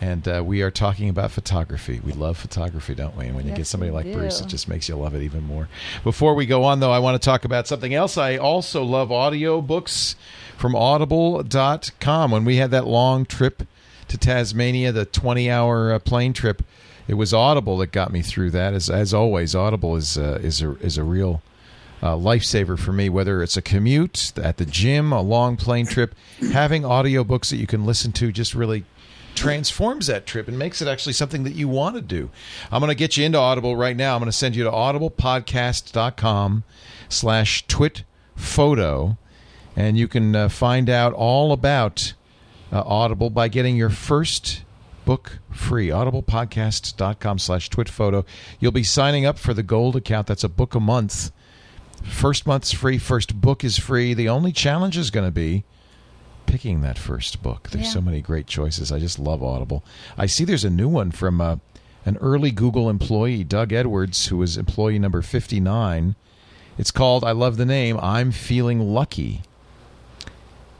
[0.00, 2.00] And uh, we are talking about photography.
[2.04, 3.26] We love photography, don't we?
[3.26, 5.68] And when you get somebody like Bruce, it just makes you love it even more.
[6.04, 8.18] Before we go on, though, I want to talk about something else.
[8.18, 10.14] I also love audio books
[10.58, 12.30] from audible.com.
[12.30, 13.62] When we had that long trip
[14.08, 16.62] to Tasmania, the 20 hour uh, plane trip,
[17.08, 18.74] it was Audible that got me through that.
[18.74, 21.40] As, as always, Audible is, uh, is, a, is a real
[22.02, 26.14] a lifesaver for me, whether it's a commute, at the gym, a long plane trip.
[26.52, 28.84] Having audiobooks that you can listen to just really
[29.36, 32.30] transforms that trip and makes it actually something that you want to do.
[32.72, 34.14] I'm going to get you into Audible right now.
[34.14, 36.64] I'm going to send you to audiblepodcast.com
[37.08, 39.16] slash twit photo
[39.76, 42.14] and you can uh, find out all about
[42.72, 44.62] uh, Audible by getting your first
[45.04, 45.88] book free.
[45.88, 48.24] audiblepodcast.com slash twitphoto
[48.58, 50.26] you'll be signing up for the gold account.
[50.26, 51.30] That's a book a month.
[52.02, 54.14] First month's free first book is free.
[54.14, 55.64] The only challenge is going to be
[56.46, 57.92] picking that first book there's Yeah.
[57.92, 59.84] so many great choices i just love audible
[60.16, 61.56] i see there's a new one from uh,
[62.04, 66.14] an early google employee doug edwards who was employee number 59
[66.78, 69.42] it's called i love the name i'm feeling lucky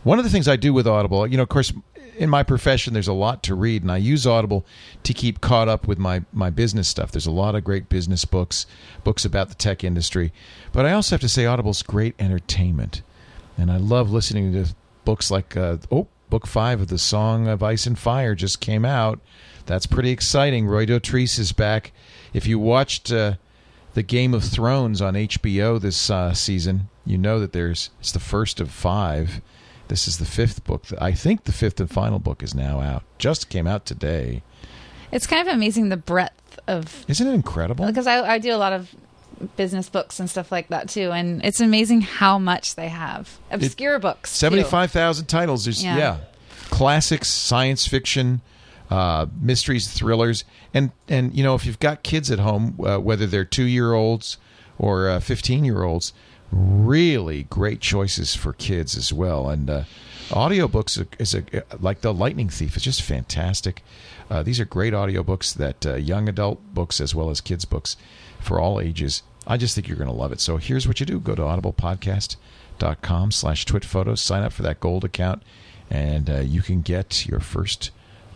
[0.04, 1.72] one of the things I do with Audible, you know, of course,
[2.16, 4.64] in my profession, there's a lot to read, and I use Audible
[5.02, 7.10] to keep caught up with my, my business stuff.
[7.10, 8.66] There's a lot of great business books,
[9.02, 10.32] books about the tech industry.
[10.70, 13.02] But I also have to say, Audible's great entertainment.
[13.58, 14.76] And I love listening to
[15.06, 18.84] books like, uh, oh, book five of The Song of Ice and Fire just came
[18.84, 19.20] out.
[19.64, 20.66] That's pretty exciting.
[20.66, 21.92] Roy Dotrice is back.
[22.34, 23.36] If you watched uh,
[23.94, 28.20] the Game of Thrones on HBO this uh, season, you know that there's it's the
[28.20, 29.40] first of five.
[29.88, 30.84] This is the fifth book.
[31.00, 33.04] I think the fifth and final book is now out.
[33.18, 34.42] Just came out today.
[35.12, 37.86] It's kind of amazing the breadth of Isn't it incredible?
[37.86, 38.92] because I, I do a lot of
[39.56, 43.98] business books and stuff like that too, and it's amazing how much they have obscure
[43.98, 44.30] books.
[44.30, 45.64] Seventy-five thousand titles.
[45.64, 45.96] There's yeah.
[45.96, 46.16] Yeah.
[46.70, 48.40] classics, science fiction,
[48.90, 53.26] uh, mysteries, thrillers, and and you know if you've got kids at home, uh, whether
[53.26, 54.38] they're two-year-olds
[54.78, 56.12] or uh, fifteen-year-olds,
[56.50, 59.48] really great choices for kids as well.
[59.48, 59.84] And uh,
[60.30, 61.44] audiobooks are- is a
[61.80, 62.76] like the Lightning Thief.
[62.76, 63.82] It's just fantastic.
[64.28, 67.96] Uh, these are great audiobooks that uh, young adult books as well as kids books
[68.46, 69.22] for all ages.
[69.46, 70.40] I just think you're going to love it.
[70.40, 75.04] So here's what you do: go to audiblepodcast.com slash twitphotos, sign up for that gold
[75.04, 75.42] account,
[75.90, 77.90] and uh, you can get your first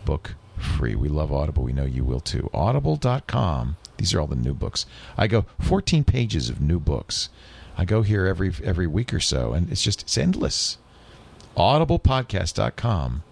[0.05, 0.95] book free.
[0.95, 1.63] We love Audible.
[1.63, 2.49] We know you will too.
[2.53, 3.77] Audible.com.
[3.97, 4.85] These are all the new books.
[5.17, 7.29] I go 14 pages of new books.
[7.77, 10.77] I go here every every week or so, and it's just it's endless.
[11.57, 13.23] Audiblepodcast.com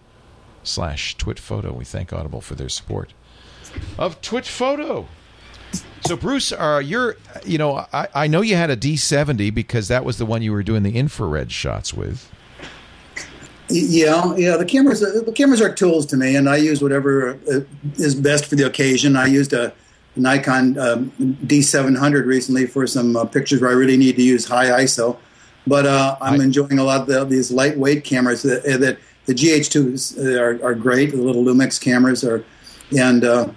[0.63, 1.73] slash twitphoto.
[1.73, 3.13] We thank Audible for their support
[3.97, 5.07] of twitphoto.
[6.05, 10.05] So Bruce, uh, you're you know I, I know you had a D70 because that
[10.05, 12.31] was the one you were doing the infrared shots with.
[13.69, 14.57] Yeah, yeah.
[14.57, 17.59] The cameras, the cameras are tools to me, and I use whatever uh,
[17.97, 19.15] is best for the occasion.
[19.15, 19.71] I used a
[20.15, 21.11] Nikon um,
[21.45, 25.17] D700 recently for some uh, pictures where I really need to use high ISO.
[25.67, 28.97] But uh, I'm enjoying a lot of the, these lightweight cameras that, uh, that
[29.27, 31.11] the GH2s are, are great.
[31.11, 32.43] The little Lumix cameras are,
[32.97, 33.49] and uh,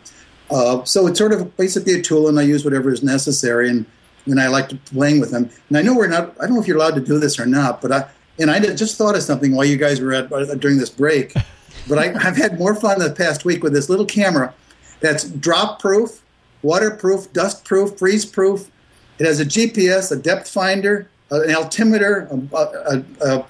[0.52, 3.86] uh, so it's sort of basically a tool, and I use whatever is necessary, and
[4.26, 5.50] and I like to playing with them.
[5.68, 6.36] And I know we're not.
[6.38, 8.60] I don't know if you're allowed to do this or not, but I and I
[8.74, 11.34] just thought of something while you guys were at uh, during this break.
[11.88, 14.54] But I, I've had more fun the past week with this little camera
[15.00, 16.22] that's drop proof,
[16.62, 18.70] waterproof, dust proof, freeze proof.
[19.18, 23.46] It has a GPS, a depth finder, an altimeter, a, a, a,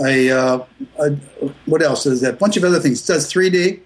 [0.00, 0.64] a, uh,
[0.98, 1.10] a
[1.66, 2.34] what else is that?
[2.34, 3.02] A bunch of other things.
[3.02, 3.80] It does 3D,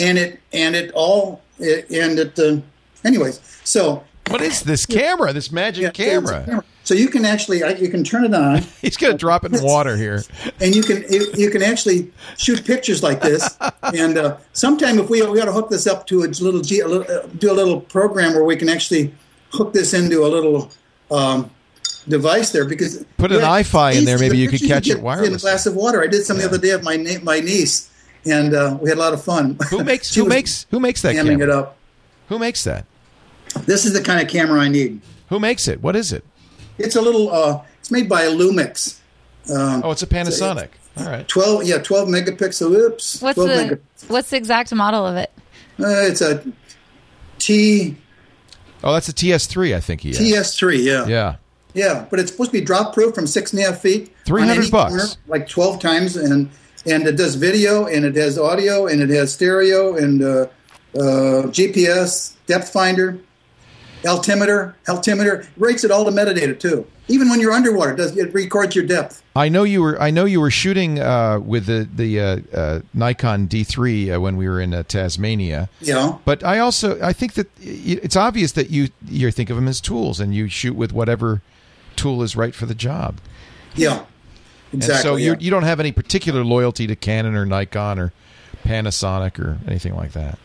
[0.00, 2.38] and it and it all and it.
[2.38, 2.56] Uh,
[3.04, 5.32] anyways, so What is this camera?
[5.32, 6.64] This magic yeah, it's camera?
[6.84, 9.62] So you can actually I- you can turn it on, He's gonna drop it in
[9.62, 10.22] water here.
[10.60, 13.58] and you can you, you can actually shoot pictures like this.
[13.94, 16.80] And uh, sometime if we we ought to hook this up to a little, G,
[16.80, 19.14] a little uh, do a little program where we can actually
[19.52, 20.70] hook this into a little.
[21.10, 21.50] Um,
[22.08, 25.02] device there because Put an Yeah, Eye-Fi in there, the maybe you could catch it
[25.02, 26.02] get in a glass of water.
[26.02, 26.44] I did some Yeah.
[26.44, 27.90] the other day of my na- my niece,
[28.26, 29.56] and uh, we had a lot of fun.
[29.70, 31.56] Who makes who makes who makes that hamming it camera?
[31.58, 31.76] up.
[32.28, 32.86] Who makes that?
[33.66, 35.00] This is the kind of camera I need.
[35.28, 35.82] Who makes it?
[35.82, 36.24] What is it?
[36.78, 37.30] It's a little.
[37.32, 38.98] Uh, it's made by Lumix.
[39.52, 40.68] Um, Oh, it's a Panasonic.
[40.96, 41.26] All right.
[41.26, 45.30] 12 yeah 12 megapixel oops What's the mega, what's the exact model of it?
[45.78, 46.44] uh, it's a
[47.38, 47.96] T
[48.82, 50.18] Oh, that's a TS3, I think he has.
[50.18, 51.06] TS3 yeah.
[51.06, 51.36] yeah
[51.74, 52.06] Yeah.
[52.10, 54.90] but it's supposed to be drop proof from six and a half feet 300 bucks.
[54.90, 56.50] corner, like 12 times and
[56.86, 60.46] and it does video and it has audio and it has stereo and uh,
[60.94, 63.18] uh, GPS depth finder
[64.06, 68.32] altimeter altimeter rates it all to metadata too even when you're underwater it does it
[68.32, 70.00] records your depth I know you were.
[70.00, 74.36] I know you were shooting uh, with the the uh, uh, Nikon D3 uh, when
[74.36, 75.68] we were in uh, Tasmania.
[75.86, 79.68] know But I also I think that it's obvious that you you think of them
[79.68, 81.42] as tools and you shoot with whatever
[81.94, 83.20] tool is right for the job.
[83.76, 84.04] yeah
[84.72, 85.32] exactly and so yeah.
[85.32, 88.12] you you don't have any particular loyalty to Canon or Nikon or
[88.64, 90.38] Panasonic or anything like that.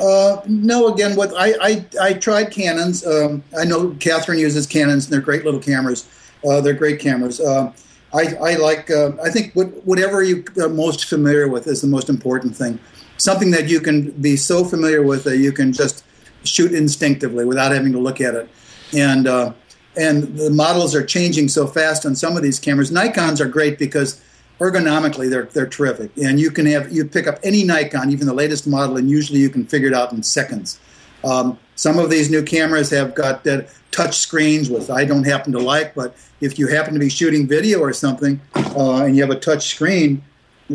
[0.00, 3.04] Uh, no, again, what I, I, I tried Canons.
[3.04, 6.08] Um, I know Catherine uses Canons, and they're great little cameras.
[6.48, 7.40] Uh, they're great cameras.
[7.40, 7.72] Uh,
[8.14, 8.90] I, I like.
[8.90, 12.78] Uh, I think what, whatever you are most familiar with is the most important thing.
[13.16, 16.04] Something that you can be so familiar with that you can just
[16.44, 18.48] shoot instinctively without having to look at it.
[18.96, 19.52] And uh,
[19.98, 22.90] and the models are changing so fast on some of these cameras.
[22.90, 24.20] Nikon's are great because
[24.60, 28.34] ergonomically they're they're terrific, and you can have you pick up any Nikon, even the
[28.34, 30.78] latest model, and usually you can figure it out in seconds.
[31.24, 33.46] Um, some of these new cameras have got
[33.90, 37.46] touch screens, which I don't happen to like, but if you happen to be shooting
[37.46, 40.22] video or something uh, and you have a touch screen,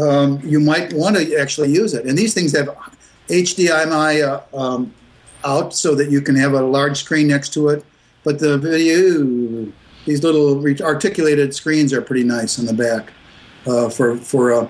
[0.01, 2.05] um, you might want to actually use it.
[2.05, 2.67] And these things have
[3.27, 4.93] HDMI uh, um,
[5.45, 7.85] out so that you can have a large screen next to it.
[8.23, 9.71] But the video,
[10.05, 13.11] these little articulated screens are pretty nice on the back
[13.65, 14.53] uh, for for.
[14.53, 14.67] Uh,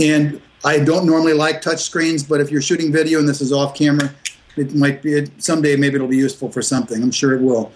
[0.00, 3.52] and I don't normally like touch screens, but if you're shooting video and this is
[3.52, 4.14] off camera,
[4.56, 5.76] it might be it, someday.
[5.76, 7.02] Maybe it'll be useful for something.
[7.02, 7.72] I'm sure it will.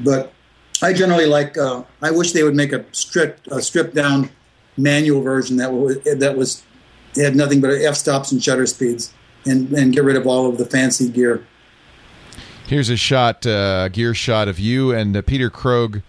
[0.00, 0.32] But
[0.82, 1.56] I generally like.
[1.58, 4.30] Uh, I wish they would make a stripped, a stripped down
[4.76, 6.62] manual version that was that was
[7.16, 9.12] had nothing but f stops and shutter speeds,
[9.44, 11.46] and and get rid of all of the fancy gear.
[12.66, 16.02] Here's a shot, uh, gear shot of you and uh, Peter Krogh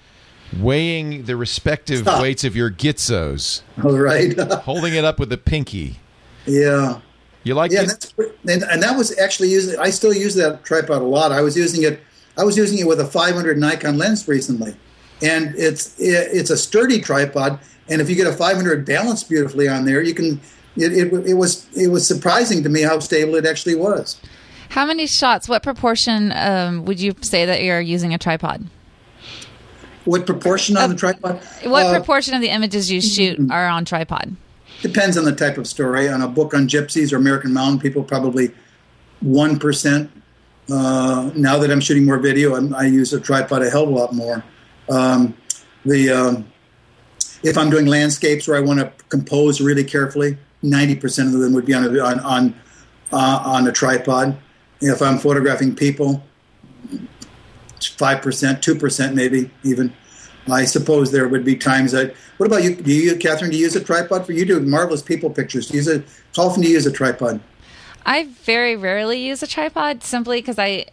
[0.58, 2.22] weighing the respective Stop.
[2.22, 4.38] weights of your Gitzos, All right.
[4.40, 6.00] holding it up with the pinky.
[6.46, 7.00] yeah.
[7.46, 8.14] You like Yeah, it?
[8.48, 9.78] and, and that was actually using.
[9.78, 11.34] I still use that tripod a lot.
[11.34, 12.00] I was using it.
[12.38, 14.74] I was using it with a 500 Nikon lens recently,
[15.22, 17.60] and it's it, it's a sturdy tripod.
[17.90, 20.40] And if you get a 500 balanced beautifully on there, you can.
[20.78, 24.22] It, it, it was it was surprising to me how stable it actually was.
[24.74, 25.48] How many shots?
[25.48, 28.66] What proportion um, would you say that you're using a tripod?
[30.04, 31.40] What proportion on the tripod?
[31.64, 34.36] What Uh, proportion of the images you shoot are on tripod?
[34.82, 36.10] Depends on the type of story.
[36.10, 38.50] On a book on gypsies or American Mountain people, probably
[39.22, 40.10] one percent.
[40.68, 43.90] Uh, now that I'm shooting more video, I'm, I use a tripod a hell of
[43.90, 44.44] a lot more.
[44.90, 45.36] Um,
[45.86, 46.52] the um,
[47.44, 51.54] if I'm doing landscapes where I want to compose really carefully, ninety percent of them
[51.54, 52.56] would be on a, on on,
[53.12, 54.36] uh, on a tripod.
[54.86, 56.22] If I'm photographing people,
[57.98, 59.94] five percent, two percent, maybe even.
[60.52, 62.14] I suppose there would be times that.
[62.36, 62.76] What about you?
[62.76, 63.50] Do you, Catherine?
[63.52, 64.44] Do you use a tripod for you?
[64.44, 65.68] Do marvelous people pictures?
[65.68, 66.04] Do you use a?
[66.36, 67.40] How often do you use a tripod?
[68.06, 70.88] I very rarely use a tripod simply because I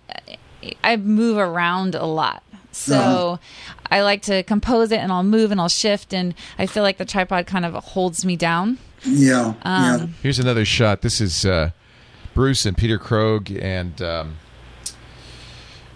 [0.84, 2.44] I move around a lot.
[2.70, 3.36] So Uh-huh.
[3.90, 6.98] I like to compose it and I'll move and I'll shift and I feel like
[6.98, 8.78] the tripod kind of holds me down.
[9.04, 9.94] Yeah, yeah.
[9.94, 11.02] Um, Here's another shot.
[11.02, 11.70] This is uh,
[12.40, 14.38] Bruce and Peter Krogh, and um,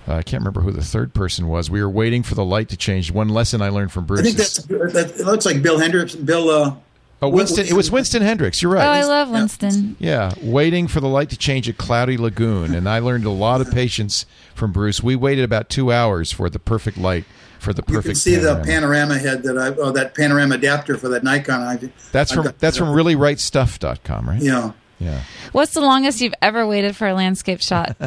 [0.06, 1.70] I can't remember who the third person was.
[1.70, 3.10] We were waiting for the light to change.
[3.10, 4.20] One lesson I learned from Bruce.
[4.20, 6.14] I think that's that, it looks like Bill Hendricks.
[6.14, 6.50] Bill.
[6.50, 6.74] Uh,
[7.22, 7.64] oh, Winston.
[7.66, 8.60] It was Winston Hendricks.
[8.60, 8.86] You're right.
[8.86, 9.96] Oh, I love Winston.
[9.98, 13.62] yeah, waiting for the light to change at Cloudy Lagoon, and I learned a lot
[13.62, 15.02] of patience from Bruce.
[15.02, 17.24] We waited about two hours for the perfect light
[17.58, 18.06] for the You perfect.
[18.06, 19.14] can see the panorama.
[19.14, 21.62] panorama head that I, oh, that panorama adapter for that Nikon.
[21.62, 22.84] I, That's I've from got that's that.
[22.84, 24.42] from reallyRightStuff.com, right?
[24.42, 24.72] Yeah.
[25.04, 25.20] Yeah.
[25.52, 27.94] What's the longest you've ever waited for a landscape shot?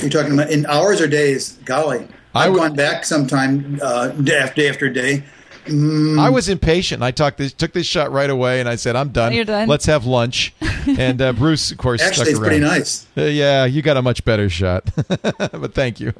[0.00, 1.54] You're talking about in hours or days?
[1.64, 5.24] Golly, I I've would- gone back sometime uh, day after day after day.
[5.66, 7.02] I was impatient.
[7.02, 9.32] I talked this, took this shot right away, and I said, "I'm done.
[9.32, 9.66] You're done?
[9.68, 10.54] Let's have lunch."
[10.86, 12.48] And uh, Bruce, of course, Actually, stuck it's around.
[12.50, 13.06] pretty nice.
[13.16, 14.84] Uh, yeah, you got a much better shot,
[15.18, 16.12] but thank you.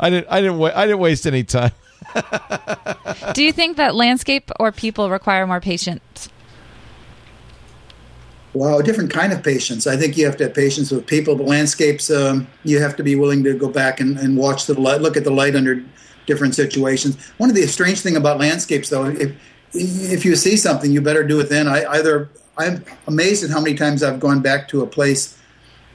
[0.00, 0.26] I didn't.
[0.30, 0.56] I didn't.
[0.56, 1.72] Wa- I didn't waste any time.
[3.34, 6.30] Do you think that landscape or people require more patience?
[8.54, 9.88] Wow, a different kind of patience.
[9.88, 13.02] I think you have to have patience with people, but landscapes, um, you have to
[13.02, 15.82] be willing to go back and, and watch the light, look at the light under
[16.26, 17.16] different situations.
[17.38, 19.32] One of the strange thing about landscapes, though, if
[19.76, 21.66] if you see something, you better do it then.
[21.66, 25.36] I either I'm amazed at how many times I've gone back to a place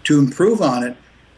[0.03, 0.97] to improve on it,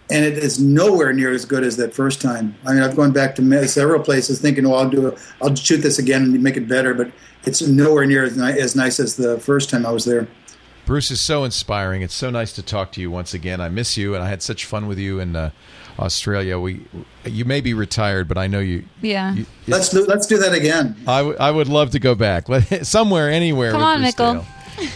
[0.09, 2.55] and it is nowhere near as good as that first time.
[2.65, 5.19] I mean, I've gone back to several places thinking, "Oh, I'll do it.
[5.39, 7.11] I'll shoot this again and make it better," but
[7.45, 10.27] it's nowhere near as, ni- as nice as the first time I was there.
[10.85, 12.01] Bruce is so inspiring.
[12.01, 13.61] It's so nice to talk to you once again.
[13.61, 15.51] I miss you, and I had such fun with you in uh,
[15.99, 16.59] Australia.
[16.59, 16.85] We,
[17.25, 18.83] you may be retired, but I know you.
[19.01, 19.33] Yeah.
[19.33, 20.95] you Let's do, let's do that again.
[21.07, 23.71] I, w- I would love to go back, Let- somewhere, anywhere.
[23.71, 24.33] Come with on, Bruce Mikkel.
[24.33, 24.45] Dale.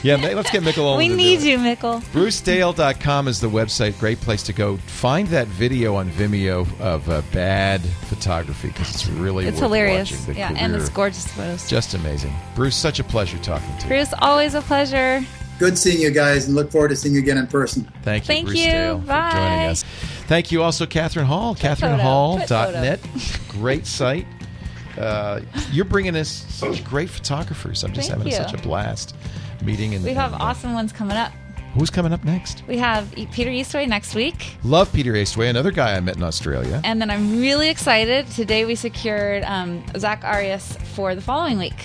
[0.02, 0.98] Yeah, let's get Mikkel on.
[0.98, 2.02] we to need you, Mikkel.
[2.06, 4.00] BruceDale.com is the website.
[4.00, 4.78] Great place to go.
[4.78, 10.12] Find that video on Vimeo of uh, bad photography because it's really It's worth hilarious.
[10.12, 10.34] watching.
[10.34, 11.70] The Yeah, and it's gorgeous photos.
[11.70, 12.34] Just amazing.
[12.56, 13.88] Bruce, such a pleasure talking to you.
[13.90, 15.24] Bruce, always a pleasure.
[15.58, 17.90] Good seeing you guys, and look forward to seeing you again in person.
[18.04, 18.72] Thank you, Thank Bruce you.
[18.72, 19.84] Dale, for joining us.
[20.28, 21.76] Thank you also, Catherine Hall, photo.
[21.76, 23.00] catherinehall.net.
[23.50, 24.26] Great site.
[24.98, 25.42] Uh,
[25.72, 27.84] you're bringing us such great photographers.
[27.84, 28.38] I'm just Thank having you.
[28.38, 29.14] such a blast
[29.62, 29.94] meeting.
[29.94, 31.32] And, We have and, uh, awesome ones coming up.
[31.74, 32.64] Who's coming up next?
[32.68, 34.56] We have Peter Eastway next week.
[34.64, 36.80] Love Peter Eastway, another guy I met in Australia.
[36.86, 38.28] And then I'm really excited.
[38.32, 41.76] Today we secured um, Zack Arias for the following week.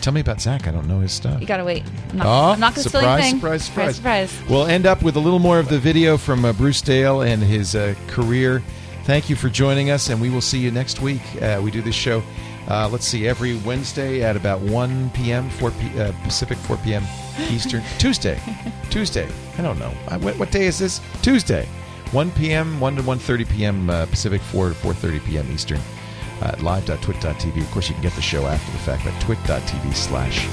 [0.00, 0.66] Tell me about Zack.
[0.68, 1.40] I don't know his stuff.
[1.40, 1.84] You gotta wait.
[2.10, 3.40] I'm not, Oh, I'm not gonna steal surprise, anything.
[3.40, 4.50] surprise, surprise, surprise, surprise.
[4.50, 7.42] We'll end up with a little more of the video from uh, Bruce Dale and
[7.42, 8.62] his uh, career.
[9.04, 11.22] Thank you for joining us, and we will see you next week.
[11.42, 12.22] Uh, we do this show,
[12.68, 17.02] uh, let's see, every Wednesday at about 1 p.m., 4 p- uh, Pacific, 4 p.m.
[17.50, 17.82] Eastern.
[17.98, 18.38] Tuesday.
[18.90, 19.26] Tuesday.
[19.56, 19.92] I don't know.
[20.08, 21.00] I, what, what day is this?
[21.22, 21.66] Tuesday.
[22.12, 23.90] 1 p.m., 1 to 1.30 p.m.
[23.90, 25.50] Uh, Pacific, 4 to 4.30 p.m.
[25.52, 25.80] Eastern.
[26.40, 27.60] Uh, live.twit.tv.
[27.60, 30.46] Of course, you can get the show after the fact at twit.tv slash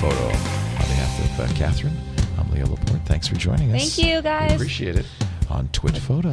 [0.00, 0.24] photo.
[0.26, 1.96] On behalf of uh, Catherine,
[2.38, 3.00] I'm Leo Laporte.
[3.04, 3.94] Thanks for joining us.
[3.96, 4.50] Thank you, guys.
[4.50, 5.06] We appreciate it
[5.50, 6.32] on Twit Photo.